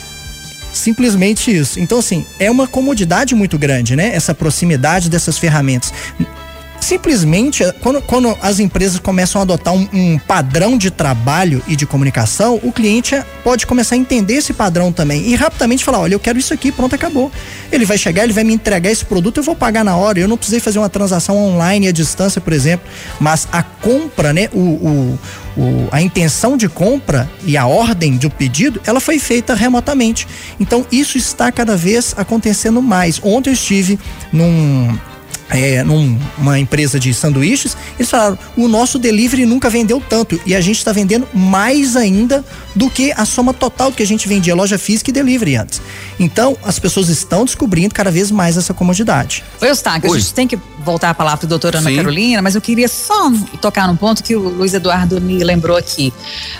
Simplesmente 0.72 1.54
isso. 1.54 1.80
Então, 1.80 1.98
assim, 1.98 2.24
é 2.38 2.48
uma 2.48 2.66
comodidade 2.66 3.34
muito 3.34 3.58
grande, 3.58 3.96
né? 3.96 4.14
Essa 4.14 4.32
proximidade 4.32 5.10
dessas 5.10 5.36
ferramentas 5.36 5.92
simplesmente 6.80 7.64
quando, 7.80 8.02
quando 8.02 8.36
as 8.42 8.58
empresas 8.58 8.98
começam 8.98 9.40
a 9.40 9.44
adotar 9.44 9.74
um, 9.74 9.88
um, 9.92 10.18
padrão 10.18 10.76
de 10.76 10.90
trabalho 10.90 11.62
e 11.68 11.76
de 11.76 11.86
comunicação, 11.86 12.60
o 12.62 12.72
cliente 12.72 13.20
pode 13.44 13.66
começar 13.66 13.94
a 13.94 13.98
entender 13.98 14.34
esse 14.34 14.52
padrão 14.52 14.92
também 14.92 15.28
e 15.28 15.34
rapidamente 15.34 15.84
falar, 15.84 16.00
olha, 16.00 16.14
eu 16.14 16.20
quero 16.20 16.38
isso 16.38 16.52
aqui, 16.52 16.72
pronto, 16.72 16.94
acabou. 16.94 17.30
Ele 17.70 17.84
vai 17.84 17.98
chegar, 17.98 18.24
ele 18.24 18.32
vai 18.32 18.44
me 18.44 18.52
entregar 18.52 18.90
esse 18.90 19.04
produto, 19.04 19.38
eu 19.38 19.42
vou 19.42 19.54
pagar 19.54 19.84
na 19.84 19.96
hora. 19.96 20.18
Eu 20.18 20.28
não 20.28 20.36
precisei 20.36 20.60
fazer 20.60 20.78
uma 20.78 20.88
transação 20.88 21.36
online 21.36 21.88
à 21.88 21.92
distância, 21.92 22.40
por 22.40 22.52
exemplo, 22.52 22.88
mas 23.18 23.46
a 23.52 23.62
compra, 23.62 24.32
né, 24.32 24.48
o, 24.52 24.58
o, 24.58 25.18
o 25.56 25.88
a 25.92 26.00
intenção 26.00 26.56
de 26.56 26.68
compra 26.68 27.30
e 27.44 27.56
a 27.56 27.66
ordem 27.66 28.16
do 28.16 28.30
pedido, 28.30 28.80
ela 28.86 29.00
foi 29.00 29.18
feita 29.18 29.54
remotamente. 29.54 30.26
Então 30.58 30.86
isso 30.90 31.18
está 31.18 31.50
cada 31.52 31.76
vez 31.76 32.14
acontecendo 32.16 32.80
mais. 32.80 33.20
Ontem 33.22 33.50
eu 33.50 33.54
estive 33.54 33.98
num 34.32 34.98
é, 35.50 35.82
numa 35.82 36.58
empresa 36.58 36.98
de 36.98 37.12
sanduíches, 37.12 37.76
eles 37.98 38.08
falaram: 38.08 38.38
o 38.56 38.68
nosso 38.68 38.98
delivery 38.98 39.44
nunca 39.44 39.68
vendeu 39.68 40.00
tanto 40.00 40.40
e 40.46 40.54
a 40.54 40.60
gente 40.60 40.78
está 40.78 40.92
vendendo 40.92 41.26
mais 41.34 41.96
ainda 41.96 42.44
do 42.74 42.88
que 42.88 43.12
a 43.12 43.24
soma 43.24 43.52
total 43.52 43.90
que 43.90 44.02
a 44.02 44.06
gente 44.06 44.28
vendia 44.28 44.54
loja 44.54 44.78
física 44.78 45.10
e 45.10 45.12
delivery 45.12 45.56
antes. 45.56 45.82
Então, 46.18 46.56
as 46.62 46.78
pessoas 46.78 47.08
estão 47.08 47.44
descobrindo 47.44 47.92
cada 47.92 48.10
vez 48.10 48.30
mais 48.30 48.56
essa 48.56 48.72
comodidade. 48.72 49.42
Oi, 49.60 49.68
Eustáquio, 49.68 50.12
a 50.12 50.18
gente 50.18 50.32
tem 50.32 50.46
que 50.46 50.58
voltar 50.84 51.10
a 51.10 51.14
palavra 51.14 51.38
para 51.38 51.46
a 51.46 51.48
doutora 51.48 51.78
Ana 51.78 51.90
Sim. 51.90 51.96
Carolina, 51.96 52.40
mas 52.40 52.54
eu 52.54 52.60
queria 52.60 52.88
só 52.88 53.30
tocar 53.60 53.88
num 53.88 53.96
ponto 53.96 54.22
que 54.22 54.36
o 54.36 54.48
Luiz 54.48 54.72
Eduardo 54.72 55.20
me 55.20 55.42
lembrou 55.42 55.76
aqui. 55.76 56.12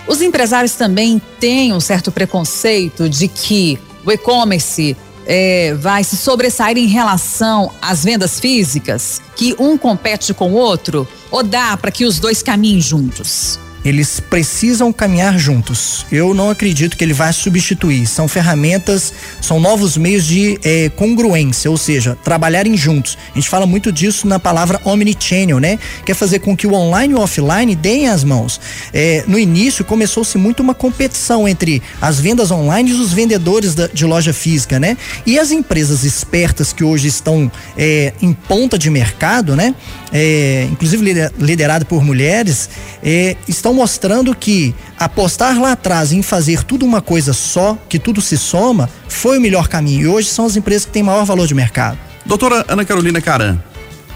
Os 0.07 0.20
empresários 0.20 0.72
também 0.74 1.22
têm 1.38 1.72
um 1.72 1.81
certo 1.81 2.11
preconceito 2.11 3.09
de 3.09 3.29
que 3.29 3.79
o 4.05 4.11
e-commerce 4.11 4.96
é, 5.26 5.74
vai 5.74 6.04
se 6.04 6.16
sobressair 6.16 6.76
em 6.76 6.87
relação 6.87 7.72
às 7.80 8.04
vendas 8.04 8.40
físicas? 8.40 9.20
Que 9.37 9.54
um 9.59 9.76
compete 9.78 10.35
com 10.35 10.52
o 10.52 10.56
outro? 10.56 11.06
Ou 11.30 11.42
dá 11.42 11.76
para 11.76 11.90
que 11.90 12.04
os 12.04 12.18
dois 12.18 12.42
caminhem 12.42 12.80
juntos? 12.80 13.59
Eles 13.85 14.21
precisam 14.21 14.93
caminhar 14.93 15.38
juntos. 15.38 16.05
Eu 16.11 16.35
não 16.35 16.51
acredito 16.51 16.97
que 16.97 17.05
ele 17.05 17.12
vai 17.12 17.33
substituir. 17.33 18.07
São 18.07 18.29
ferramentas, 18.29 19.12
são 19.40 19.59
novos 19.59 19.97
meios 19.97 20.27
de 20.27 20.59
é, 20.62 20.88
congruência, 20.90 21.71
ou 21.71 21.77
seja, 21.77 22.16
trabalharem 22.23 22.77
juntos. 22.77 23.16
A 23.33 23.35
gente 23.35 23.49
fala 23.49 23.66
muito 23.66 23.90
disso 23.90 24.27
na 24.27 24.38
palavra 24.38 24.81
omnichannel, 24.85 25.59
né? 25.59 25.79
Quer 26.05 26.14
fazer 26.14 26.40
com 26.40 26.57
que 26.57 26.66
o 26.66 26.75
online 26.75 27.14
e 27.14 27.16
o 27.16 27.21
offline 27.21 27.75
deem 27.75 28.09
as 28.09 28.25
mãos. 28.25 28.61
É, 28.93 29.25
no 29.27 29.38
início 29.38 29.85
começou-se 29.85 30.37
muito 30.37 30.61
uma 30.61 30.75
competição 30.75 31.49
entre 31.49 31.83
as 32.01 32.21
vendas 32.21 32.51
online 32.51 32.90
e 32.90 32.95
os 32.95 33.12
vendedores 33.12 33.75
da, 33.75 33.87
de 33.87 34.05
loja 34.05 34.33
física, 34.33 34.79
né? 34.79 34.97
E 35.27 35.38
as 35.38 35.51
empresas 35.51 36.05
espertas 36.05 36.73
que 36.73 36.85
hoje 36.85 37.09
estão 37.09 37.51
é, 37.77 38.12
em 38.21 38.33
ponta 38.33 38.79
de 38.79 38.90
mercado, 38.90 39.57
né? 39.57 39.75
É, 40.12 40.69
inclusive 40.71 41.31
liderado 41.38 41.87
por 41.87 42.05
mulheres, 42.05 42.69
é, 43.03 43.37
estão 43.70 43.74
mostrando 43.74 44.35
que 44.35 44.74
apostar 44.98 45.59
lá 45.61 45.72
atrás 45.72 46.12
em 46.12 46.22
fazer 46.22 46.64
tudo 46.64 46.85
uma 46.85 47.00
coisa 47.00 47.33
só, 47.33 47.78
que 47.88 47.98
tudo 47.98 48.20
se 48.20 48.37
soma, 48.37 48.90
foi 49.09 49.38
o 49.38 49.40
melhor 49.40 49.68
caminho. 49.68 50.02
E 50.02 50.09
hoje 50.09 50.28
são 50.28 50.46
as 50.46 50.56
empresas 50.56 50.85
que 50.85 50.90
têm 50.90 51.02
maior 51.02 51.24
valor 51.24 51.46
de 51.46 51.54
mercado. 51.54 51.96
Doutora 52.26 52.64
Ana 52.68 52.85
Carolina 52.85 53.20
Caran, 53.20 53.59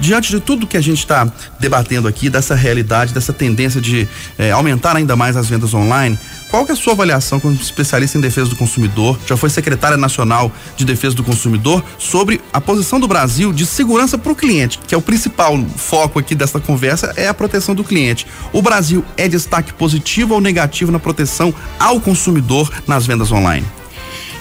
diante 0.01 0.31
de 0.31 0.41
tudo 0.41 0.67
que 0.67 0.77
a 0.77 0.81
gente 0.81 0.99
está 0.99 1.31
debatendo 1.61 2.09
aqui, 2.09 2.29
dessa 2.29 2.55
realidade, 2.55 3.15
dessa 3.15 3.33
tendência 3.33 3.81
de 3.81 4.09
eh, 4.37 4.51
aumentar 4.51 4.97
ainda 4.97 5.15
mais 5.15 5.37
as 5.37 5.49
vendas 5.49 5.73
online, 5.73 6.19
qual 6.55 6.65
que 6.65 6.71
é 6.71 6.75
a 6.75 6.77
sua 6.77 6.93
avaliação 6.93 7.41
como 7.41 7.53
especialista 7.53 8.17
em 8.17 8.21
defesa 8.21 8.49
do 8.49 8.55
consumidor? 8.55 9.19
Já 9.27 9.37
foi 9.37 9.51
secretária 9.51 9.97
nacional 9.97 10.53
de 10.77 10.85
defesa 10.85 11.13
do 11.13 11.25
consumidor 11.25 11.83
sobre 11.99 12.41
a 12.53 12.61
posição 12.61 13.01
do 13.01 13.09
Brasil 13.09 13.53
de 13.53 13.67
segurança 13.67 14.17
para 14.17 14.31
o 14.31 14.37
cliente, 14.37 14.79
que 14.87 14.95
é 14.95 14.97
o 14.97 15.03
principal 15.03 15.59
foco 15.77 16.21
aqui 16.21 16.33
dessa 16.33 16.61
conversa 16.61 17.13
é 17.17 17.27
a 17.27 17.35
proteção 17.35 17.75
do 17.75 17.83
cliente. 17.83 18.25
O 18.53 18.63
Brasil 18.63 19.05
é 19.17 19.27
destaque 19.27 19.73
positivo 19.73 20.35
ou 20.35 20.41
negativo 20.41 20.93
na 20.93 21.01
proteção 21.01 21.53
ao 21.77 22.01
consumidor 22.01 22.71
nas 22.87 23.05
vendas 23.05 23.33
online? 23.33 23.67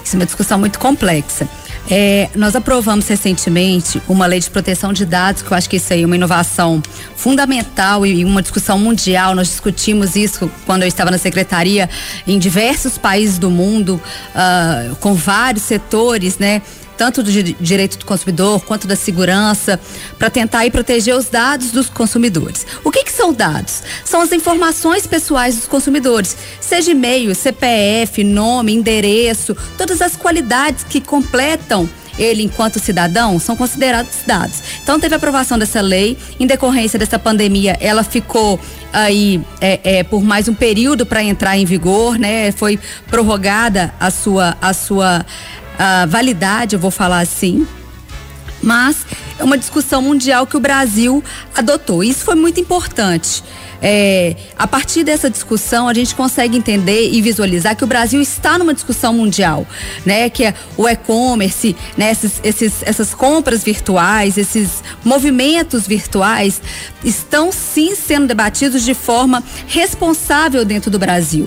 Isso 0.06 0.16
é 0.16 0.20
uma 0.20 0.26
discussão 0.28 0.60
muito 0.60 0.78
complexa. 0.78 1.50
É, 1.90 2.30
nós 2.36 2.56
aprovamos 2.56 3.08
recentemente 3.08 4.02
uma 4.08 4.26
lei 4.26 4.40
de 4.40 4.50
proteção 4.50 4.94
de 4.94 5.06
dados, 5.06 5.42
que 5.42 5.52
eu 5.52 5.58
acho 5.58 5.70
que 5.70 5.76
isso 5.76 5.92
aí 5.92 6.04
é 6.04 6.06
uma 6.06 6.16
inovação 6.16 6.82
fundamental 7.16 8.06
e 8.06 8.24
uma 8.24 8.42
discussão 8.42 8.80
mundial. 8.80 9.36
Nós 9.36 9.48
discutimos 9.48 10.16
isso 10.16 10.50
quando 10.66 10.84
eu 10.84 10.88
estava 10.88 11.12
na 11.12 11.18
secretaria 11.18 11.90
em 12.26 12.40
diversos 12.40 12.98
países 12.98 13.38
do 13.38 13.50
mundo, 13.50 14.02
uh, 14.34 14.96
com 14.98 15.14
vários 15.14 15.64
setores, 15.64 16.38
né? 16.38 16.62
Tanto 17.04 17.22
do 17.22 17.30
direito 17.30 17.98
do 17.98 18.06
consumidor 18.06 18.62
quanto 18.62 18.88
da 18.88 18.96
segurança, 18.96 19.78
para 20.18 20.30
tentar 20.30 20.60
aí 20.60 20.72
proteger 20.72 21.14
os 21.14 21.26
dados 21.26 21.70
dos 21.70 21.90
consumidores. 21.90 22.66
O 22.82 22.90
que, 22.90 23.04
que 23.04 23.12
são 23.12 23.34
dados? 23.34 23.84
São 24.06 24.22
as 24.22 24.32
informações 24.32 25.06
pessoais 25.06 25.54
dos 25.58 25.68
consumidores, 25.68 26.38
seja 26.62 26.92
e-mail, 26.92 27.36
CPF, 27.36 28.24
nome, 28.24 28.74
endereço, 28.74 29.54
todas 29.78 30.02
as 30.02 30.16
qualidades 30.16 30.86
que 30.86 31.02
completam 31.02 31.90
ele 32.18 32.44
enquanto 32.44 32.80
cidadão 32.80 33.38
são 33.38 33.56
considerados 33.58 34.20
dados. 34.26 34.62
Então 34.82 34.98
teve 34.98 35.14
a 35.14 35.18
aprovação 35.18 35.58
dessa 35.58 35.82
lei, 35.82 36.18
em 36.40 36.48
decorrência 36.48 36.98
dessa 36.98 37.20
pandemia, 37.20 37.76
ela 37.82 38.04
ficou 38.04 38.58
aí 38.94 39.42
é, 39.60 39.80
é, 39.84 40.04
por 40.04 40.24
mais 40.24 40.48
um 40.48 40.54
período 40.54 41.06
para 41.06 41.24
entrar 41.24 41.58
em 41.58 41.66
vigor, 41.66 42.18
né? 42.18 42.52
Foi 42.52 42.80
prorrogada 43.08 43.94
a 44.00 44.12
sua 44.12 44.56
a 44.62 44.74
sua 44.74 45.26
uh, 45.84 46.08
validade, 46.08 46.76
eu 46.76 46.80
vou 46.80 46.92
falar 46.92 47.20
assim, 47.20 47.68
mas 48.62 49.06
é 49.38 49.44
uma 49.44 49.58
discussão 49.58 50.02
mundial 50.02 50.48
que 50.48 50.56
o 50.56 50.60
Brasil 50.60 51.24
adotou. 51.56 52.04
Isso 52.04 52.24
foi 52.24 52.36
muito 52.36 52.60
importante. 52.60 53.44
É, 53.86 54.38
a 54.58 54.66
partir 54.66 55.04
dessa 55.04 55.30
discussão, 55.30 55.90
a 55.90 55.94
gente 55.94 56.16
consegue 56.16 56.58
entender 56.58 57.10
e 57.12 57.22
visualizar 57.22 57.76
que 57.76 57.84
o 57.84 57.88
Brasil 57.88 58.22
está 58.22 58.58
numa 58.58 58.74
discussão 58.74 59.14
mundial, 59.14 59.68
né? 60.06 60.30
Que 60.30 60.46
é 60.46 60.54
o 60.78 60.88
e-commerce, 60.88 61.76
né? 61.98 62.12
Esses, 62.12 62.40
esses, 62.46 62.82
essas 62.84 63.14
compras 63.14 63.62
virtuais, 63.62 64.38
esses 64.38 64.82
movimentos 65.04 65.86
virtuais 65.86 66.62
estão 67.04 67.52
sim 67.52 67.94
sendo 67.94 68.26
debatidos 68.26 68.84
de 68.84 68.94
forma 68.94 69.44
responsável 69.68 70.64
dentro 70.64 70.90
do 70.90 70.98
Brasil. 70.98 71.46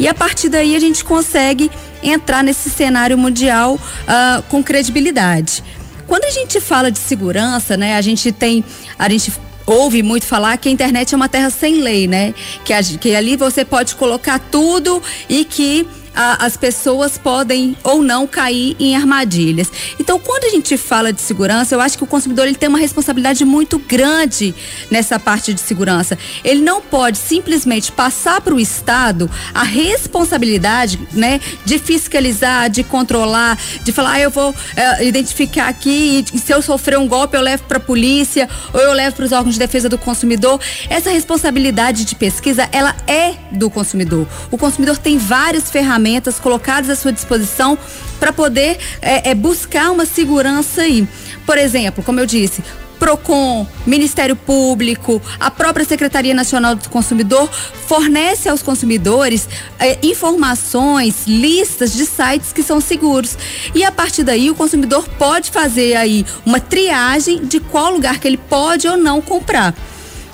E 0.00 0.08
a 0.08 0.14
partir 0.14 0.48
daí 0.48 0.74
a 0.74 0.80
gente 0.80 1.04
consegue 1.04 1.70
entrar 2.02 2.42
nesse 2.42 2.70
cenário 2.70 3.16
mundial 3.16 3.74
uh, 3.74 4.42
com 4.48 4.64
credibilidade. 4.64 5.62
Quando 6.08 6.24
a 6.24 6.30
gente 6.30 6.60
fala 6.60 6.90
de 6.90 6.98
segurança, 6.98 7.76
né, 7.76 7.96
a 7.96 8.00
gente 8.00 8.32
tem, 8.32 8.64
a 8.98 9.08
gente 9.08 9.30
ouve 9.68 10.02
muito 10.02 10.26
falar 10.26 10.56
que 10.56 10.68
a 10.68 10.72
internet 10.72 11.12
é 11.12 11.16
uma 11.16 11.28
terra 11.28 11.50
sem 11.50 11.80
lei, 11.82 12.06
né? 12.06 12.34
Que, 12.64 12.72
que 12.98 13.14
ali 13.14 13.36
você 13.36 13.64
pode 13.64 13.94
colocar 13.94 14.38
tudo 14.38 15.02
e 15.28 15.44
que 15.44 15.86
a, 16.14 16.44
as 16.44 16.56
pessoas 16.56 17.16
podem 17.16 17.76
ou 17.84 18.02
não 18.02 18.26
cair 18.26 18.76
em 18.78 18.96
armadilhas. 18.96 19.70
Então, 19.98 20.18
quando 20.18 20.44
a 20.44 20.48
gente 20.50 20.76
fala 20.76 21.12
de 21.12 21.20
segurança, 21.20 21.74
eu 21.74 21.80
acho 21.80 21.96
que 21.96 22.04
o 22.04 22.06
consumidor 22.06 22.46
ele 22.46 22.56
tem 22.56 22.68
uma 22.68 22.78
responsabilidade 22.78 23.44
muito 23.44 23.78
grande 23.78 24.54
nessa 24.90 25.18
parte 25.18 25.54
de 25.54 25.60
segurança. 25.60 26.18
Ele 26.42 26.60
não 26.60 26.80
pode 26.80 27.18
simplesmente 27.18 27.92
passar 27.92 28.40
para 28.40 28.54
o 28.54 28.60
Estado 28.60 29.30
a 29.54 29.62
responsabilidade, 29.62 30.98
né, 31.12 31.40
de 31.64 31.78
fiscalizar, 31.78 32.68
de 32.68 32.82
controlar, 32.82 33.58
de 33.82 33.92
falar, 33.92 34.12
ah, 34.12 34.20
eu 34.20 34.30
vou 34.30 34.54
é, 34.74 35.06
identificar 35.06 35.68
aqui 35.68 36.24
e 36.32 36.38
se 36.38 36.52
eu 36.52 36.62
sofrer 36.62 36.98
um 36.98 37.06
golpe 37.06 37.36
eu 37.36 37.42
levo 37.42 37.64
para 37.64 37.76
a 37.76 37.80
polícia 37.80 38.48
ou 38.72 38.80
eu 38.80 38.92
levo 38.92 39.16
para 39.16 39.24
os 39.24 39.32
órgãos 39.32 39.54
de 39.54 39.58
defesa 39.58 39.88
do 39.88 39.98
consumidor. 39.98 40.60
Essa 40.88 41.10
responsabilidade 41.10 42.04
de 42.04 42.14
pesquisa, 42.14 42.68
ela 42.72 42.96
é 43.06 43.34
do 43.52 43.68
consumidor. 43.68 44.26
O 44.50 44.58
consumidor 44.58 44.96
tem 44.98 45.18
várias 45.18 45.70
ferramentas 45.70 46.07
ferramentas 46.08 46.40
colocadas 46.40 46.88
à 46.88 46.96
sua 46.96 47.12
disposição 47.12 47.78
para 48.18 48.32
poder 48.32 48.78
é, 49.02 49.30
é, 49.30 49.34
buscar 49.34 49.90
uma 49.90 50.06
segurança 50.06 50.82
aí. 50.82 51.06
Por 51.44 51.58
exemplo, 51.58 52.02
como 52.02 52.18
eu 52.18 52.26
disse, 52.26 52.62
Procon, 52.98 53.66
Ministério 53.86 54.34
Público, 54.34 55.22
a 55.38 55.50
própria 55.50 55.84
Secretaria 55.84 56.34
Nacional 56.34 56.74
do 56.74 56.88
Consumidor 56.88 57.48
fornece 57.86 58.48
aos 58.48 58.60
consumidores 58.60 59.48
eh, 59.78 59.98
informações, 60.02 61.24
listas 61.26 61.92
de 61.92 62.04
sites 62.04 62.52
que 62.52 62.62
são 62.62 62.80
seguros. 62.80 63.38
E 63.72 63.84
a 63.84 63.92
partir 63.92 64.24
daí 64.24 64.50
o 64.50 64.54
consumidor 64.54 65.08
pode 65.16 65.52
fazer 65.52 65.94
aí 65.94 66.26
uma 66.44 66.58
triagem 66.58 67.44
de 67.44 67.60
qual 67.60 67.92
lugar 67.92 68.18
que 68.18 68.26
ele 68.26 68.36
pode 68.36 68.88
ou 68.88 68.96
não 68.96 69.20
comprar. 69.20 69.74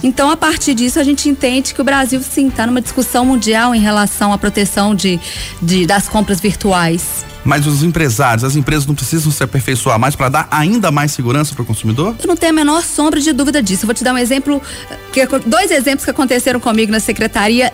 Então, 0.04 0.30
a 0.30 0.36
partir 0.36 0.74
disso, 0.74 1.00
a 1.00 1.02
gente 1.02 1.30
entende 1.30 1.72
que 1.72 1.80
o 1.80 1.84
Brasil, 1.84 2.20
sim, 2.22 2.48
está 2.48 2.66
numa 2.66 2.82
discussão 2.82 3.24
mundial 3.24 3.74
em 3.74 3.80
relação 3.80 4.34
à 4.34 4.38
proteção 4.38 4.94
de, 4.94 5.18
de 5.62 5.86
das 5.86 6.10
compras 6.10 6.38
virtuais. 6.40 7.24
Mas 7.42 7.66
os 7.66 7.82
empresários, 7.82 8.44
as 8.44 8.54
empresas 8.54 8.84
não 8.84 8.94
precisam 8.94 9.32
se 9.32 9.42
aperfeiçoar 9.42 9.98
mais 9.98 10.14
para 10.14 10.28
dar 10.28 10.48
ainda 10.50 10.90
mais 10.90 11.12
segurança 11.12 11.54
para 11.54 11.62
o 11.62 11.64
consumidor? 11.64 12.14
Eu 12.22 12.26
não 12.26 12.36
tenho 12.36 12.52
a 12.52 12.54
menor 12.54 12.82
sombra 12.82 13.18
de 13.18 13.32
dúvida 13.32 13.62
disso. 13.62 13.84
Eu 13.84 13.86
vou 13.86 13.94
te 13.94 14.04
dar 14.04 14.12
um 14.12 14.18
exemplo, 14.18 14.60
que, 15.10 15.26
dois 15.46 15.70
exemplos 15.70 16.04
que 16.04 16.10
aconteceram 16.10 16.60
comigo 16.60 16.92
na 16.92 17.00
secretaria 17.00 17.72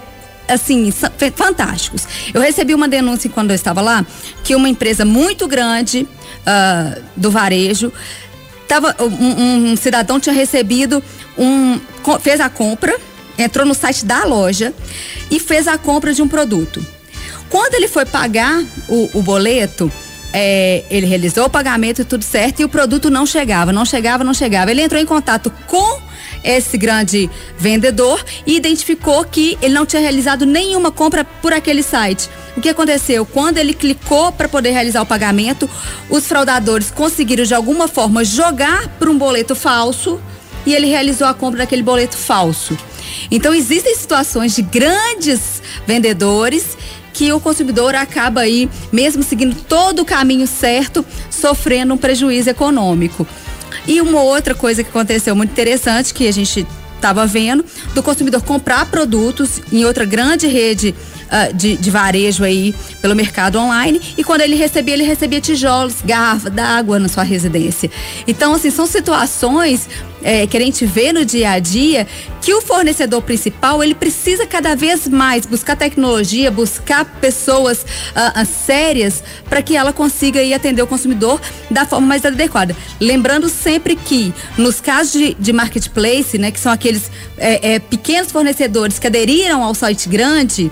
assim, 0.48 0.92
fantásticos. 1.34 2.06
Eu 2.32 2.40
recebi 2.40 2.74
uma 2.74 2.88
denúncia 2.88 3.28
quando 3.28 3.50
eu 3.50 3.56
estava 3.56 3.80
lá 3.80 4.06
que 4.44 4.54
uma 4.54 4.68
empresa 4.68 5.04
muito 5.04 5.48
grande 5.48 6.06
uh, 6.40 7.00
do 7.16 7.30
varejo 7.30 7.92
tava, 8.70 8.94
um, 9.00 9.72
um, 9.72 9.76
cidadão 9.76 10.20
tinha 10.20 10.32
recebido 10.32 11.02
um, 11.36 11.80
fez 12.20 12.38
a 12.38 12.48
compra, 12.48 12.96
entrou 13.36 13.66
no 13.66 13.74
site 13.74 14.04
da 14.04 14.24
loja 14.24 14.72
e 15.28 15.40
fez 15.40 15.66
a 15.66 15.76
compra 15.76 16.14
de 16.14 16.22
um 16.22 16.28
produto. 16.28 16.80
Quando 17.48 17.74
ele 17.74 17.88
foi 17.88 18.06
pagar 18.06 18.62
o, 18.88 19.10
o 19.14 19.22
boleto, 19.22 19.90
é, 20.32 20.84
ele 20.88 21.04
realizou 21.04 21.46
o 21.46 21.50
pagamento 21.50 22.02
e 22.02 22.04
tudo 22.04 22.22
certo 22.22 22.60
e 22.60 22.64
o 22.64 22.68
produto 22.68 23.10
não 23.10 23.26
chegava, 23.26 23.72
não 23.72 23.84
chegava, 23.84 24.22
não 24.22 24.32
chegava. 24.32 24.70
Ele 24.70 24.82
entrou 24.82 25.02
em 25.02 25.06
contato 25.06 25.52
com 25.66 26.00
esse 26.44 26.78
grande 26.78 27.28
vendedor 27.58 28.24
e 28.46 28.56
identificou 28.56 29.24
que 29.24 29.58
ele 29.60 29.74
não 29.74 29.84
tinha 29.84 30.00
realizado 30.00 30.46
nenhuma 30.46 30.92
compra 30.92 31.24
por 31.24 31.52
aquele 31.52 31.82
site. 31.82 32.30
O 32.56 32.60
que 32.60 32.68
aconteceu? 32.68 33.24
Quando 33.24 33.58
ele 33.58 33.72
clicou 33.72 34.32
para 34.32 34.48
poder 34.48 34.70
realizar 34.70 35.02
o 35.02 35.06
pagamento, 35.06 35.68
os 36.08 36.26
fraudadores 36.26 36.90
conseguiram 36.90 37.44
de 37.44 37.54
alguma 37.54 37.86
forma 37.86 38.24
jogar 38.24 38.88
para 38.98 39.10
um 39.10 39.16
boleto 39.16 39.54
falso 39.54 40.20
e 40.66 40.74
ele 40.74 40.86
realizou 40.86 41.26
a 41.26 41.34
compra 41.34 41.58
daquele 41.58 41.82
boleto 41.82 42.16
falso. 42.16 42.76
Então 43.30 43.54
existem 43.54 43.94
situações 43.94 44.54
de 44.54 44.62
grandes 44.62 45.62
vendedores 45.86 46.76
que 47.12 47.32
o 47.32 47.40
consumidor 47.40 47.94
acaba 47.94 48.42
aí, 48.42 48.68
mesmo 48.92 49.22
seguindo 49.22 49.54
todo 49.54 50.02
o 50.02 50.04
caminho 50.04 50.46
certo, 50.46 51.04
sofrendo 51.30 51.94
um 51.94 51.98
prejuízo 51.98 52.50
econômico. 52.50 53.26
E 53.86 54.00
uma 54.00 54.22
outra 54.22 54.54
coisa 54.54 54.82
que 54.82 54.90
aconteceu 54.90 55.34
muito 55.34 55.50
interessante 55.50 56.14
que 56.14 56.26
a 56.26 56.32
gente 56.32 56.66
estava 56.94 57.26
vendo 57.26 57.64
do 57.94 58.02
consumidor 58.02 58.42
comprar 58.42 58.86
produtos 58.86 59.60
em 59.72 59.84
outra 59.84 60.04
grande 60.04 60.46
rede 60.46 60.94
uh, 61.30 61.54
de, 61.54 61.76
de 61.76 61.90
varejo 61.90 62.44
aí 62.44 62.74
pelo 63.00 63.14
mercado 63.14 63.58
online 63.58 64.00
e 64.16 64.24
quando 64.24 64.42
ele 64.42 64.56
recebia, 64.56 64.94
ele 64.94 65.04
recebia 65.04 65.40
tijolos, 65.40 65.96
garrafa 66.04 66.50
d'água 66.50 66.98
na 66.98 67.08
sua 67.08 67.22
residência. 67.22 67.90
Então, 68.26 68.54
assim, 68.54 68.70
são 68.70 68.86
situações 68.86 69.88
é, 70.22 70.46
que 70.46 70.56
a 70.56 70.60
gente 70.60 70.84
vê 70.84 71.12
no 71.12 71.24
dia 71.24 71.52
a 71.52 71.58
dia 71.58 72.06
que 72.40 72.52
o 72.54 72.60
fornecedor 72.60 73.22
principal 73.22 73.82
ele 73.82 73.94
precisa 73.94 74.46
cada 74.46 74.74
vez 74.74 75.06
mais 75.08 75.46
buscar 75.46 75.76
tecnologia, 75.76 76.50
buscar 76.50 77.04
pessoas 77.04 77.82
uh, 77.82 78.40
uh, 78.40 78.46
sérias 78.46 79.22
para 79.48 79.62
que 79.62 79.76
ela 79.76 79.92
consiga 79.92 80.42
ir 80.42 80.54
atender 80.54 80.82
o 80.82 80.86
consumidor 80.86 81.40
da 81.70 81.84
forma 81.86 82.06
mais 82.06 82.24
adequada. 82.24 82.76
Lembrando 83.00 83.48
sempre 83.48 83.96
que 83.96 84.32
nos 84.56 84.80
casos 84.80 85.12
de, 85.12 85.34
de 85.34 85.52
marketplace, 85.52 86.38
né, 86.38 86.50
que 86.50 86.60
são 86.60 86.72
aqueles 86.72 87.10
é, 87.36 87.74
é, 87.74 87.78
pequenos 87.78 88.32
fornecedores 88.32 88.98
que 88.98 89.06
aderiram 89.06 89.62
ao 89.62 89.74
site 89.74 90.08
grande, 90.08 90.70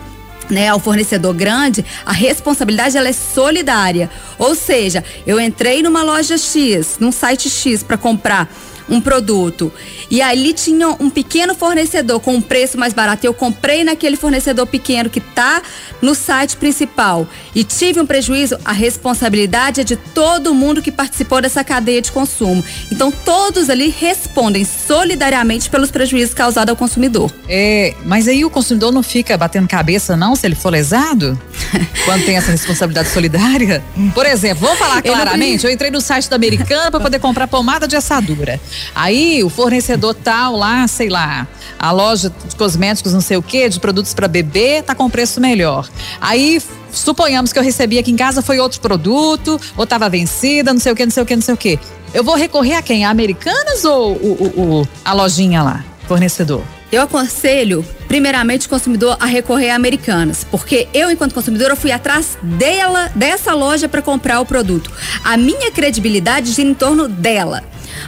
né, 0.51 0.69
ao 0.69 0.81
fornecedor 0.81 1.35
grande, 1.35 1.85
a 2.05 2.13
responsabilidade 2.13 2.97
ela 2.97 3.09
é 3.09 3.13
solidária. 3.13 4.11
Ou 4.39 4.55
seja, 4.55 5.05
eu 5.27 5.41
entrei 5.41 5.83
numa 5.83 6.03
loja 6.03 6.37
X, 6.37 6.97
num 6.99 7.13
site 7.13 7.49
X 7.49 7.83
para 7.83 7.97
comprar 7.97 8.49
um 8.89 9.01
produto 9.01 9.73
e 10.11 10.23
ali 10.23 10.53
tinha 10.53 10.89
um 10.89 11.11
pequeno 11.11 11.55
fornecedor 11.55 12.21
com 12.21 12.35
um 12.35 12.41
preço 12.41 12.79
mais 12.79 12.93
barato, 12.93 13.27
eu 13.27 13.35
comprei 13.35 13.85
naquele 13.85 14.17
fornecedor 14.17 14.67
pequeno 14.67 15.11
que 15.11 15.19
está 15.19 15.63
no 16.01 16.15
site 16.15 16.57
principal 16.57 17.27
e 17.55 17.63
tive 17.65 18.01
um 18.01 18.07
prejuízo, 18.07 18.59
a 18.65 18.73
responsabilidade 18.73 19.81
é 19.81 19.85
de 19.85 19.97
todo 19.97 20.55
mundo 20.55 20.81
que 20.81 20.91
participou 20.91 21.43
dessa 21.43 21.63
cadeia 21.63 22.01
de 22.01 22.11
consumo. 22.13 22.65
Então 22.91 23.11
todos 23.11 23.69
ali 23.69 23.89
respondem 23.89 24.65
solidariamente 24.65 25.69
pelos 25.69 25.91
prejuízos 25.91 26.35
causados 26.35 26.71
ao 26.71 26.77
consumidor. 26.77 27.31
É, 27.49 27.95
mas 28.05 28.29
aí 28.29 28.45
o 28.45 28.51
consumidor 28.51 28.93
não 28.93 29.03
fica 29.03 29.37
batendo 29.37 29.69
cabeça 29.69 30.17
não 30.17 30.35
se 30.35 30.47
ele 30.47 30.55
for 30.55 30.71
lesado? 30.71 31.39
Quando 32.05 32.25
tem 32.25 32.37
essa 32.37 32.51
responsabilidade 32.51 33.09
solidária? 33.11 33.83
Por 34.15 34.25
exemplo, 34.25 34.67
vamos 34.67 34.79
falar 34.79 35.03
claramente, 35.03 35.65
eu 35.65 35.71
entrei 35.71 35.91
no 35.91 36.01
site 36.01 36.29
da 36.31 36.37
Americana 36.37 36.91
para 36.91 37.01
poder 37.01 37.19
comprar 37.19 37.47
pomada 37.47 37.87
de 37.87 37.97
assadura. 37.97 38.61
Aí 38.95 39.43
o 39.45 39.49
fornecedor 39.49 40.15
tal 40.15 40.57
lá, 40.57 40.87
sei 40.89 41.09
lá, 41.09 41.47
a 41.79 41.91
loja 41.91 42.33
de 42.49 42.57
cosméticos, 42.57 43.13
não 43.13 43.21
sei 43.21 43.37
o 43.37 43.43
que, 43.43 43.69
de 43.69 43.79
produtos 43.79 44.15
para 44.15 44.27
bebê, 44.27 44.83
tá 44.83 44.95
com 44.95 45.09
preço 45.09 45.41
melhor. 45.41 45.89
Aí 46.21 46.61
suponhamos 46.93 47.53
que 47.53 47.59
eu 47.59 47.63
recebi 47.63 47.99
aqui 47.99 48.11
em 48.11 48.17
casa 48.17 48.43
foi 48.43 48.59
outro 48.59 48.81
produto, 48.81 49.61
ou 49.77 49.85
estava 49.85 50.09
vencida, 50.09 50.73
não 50.73 50.81
sei 50.81 50.93
o 50.93 50.97
que, 50.97 51.05
não 51.05 51.13
sei 51.13 51.23
o 51.23 51.27
que, 51.27 51.37
não 51.37 51.43
sei 51.43 51.55
o 51.55 51.57
que. 51.57 51.79
Eu 52.13 52.25
vou 52.25 52.35
recorrer 52.35 52.75
a 52.75 52.83
quem? 52.83 53.05
A 53.05 53.11
Americanas 53.11 53.85
ou 53.85 54.13
o, 54.13 54.53
o, 54.57 54.81
o, 54.81 54.89
a 55.05 55.13
lojinha 55.13 55.63
lá, 55.63 55.85
fornecedor? 56.07 56.63
Eu 56.91 57.03
aconselho, 57.03 57.85
primeiramente, 58.07 58.67
o 58.67 58.71
consumidor 58.71 59.15
a 59.21 59.27
recorrer 59.27 59.71
a 59.71 59.77
Americanas, 59.77 60.47
porque 60.51 60.89
eu, 60.95 61.11
enquanto 61.11 61.35
consumidora, 61.35 61.77
fui 61.77 61.93
atrás 61.93 62.39
dela, 62.43 63.13
dessa 63.15 63.53
loja 63.53 63.87
para 63.89 64.01
comprar 64.01 64.41
o 64.41 64.47
produto. 64.47 64.91
A 65.23 65.37
minha 65.37 65.71
credibilidade 65.71 66.51
gira 66.53 66.69
em 66.69 66.75
torno 66.75 67.07
dela. 67.07 67.63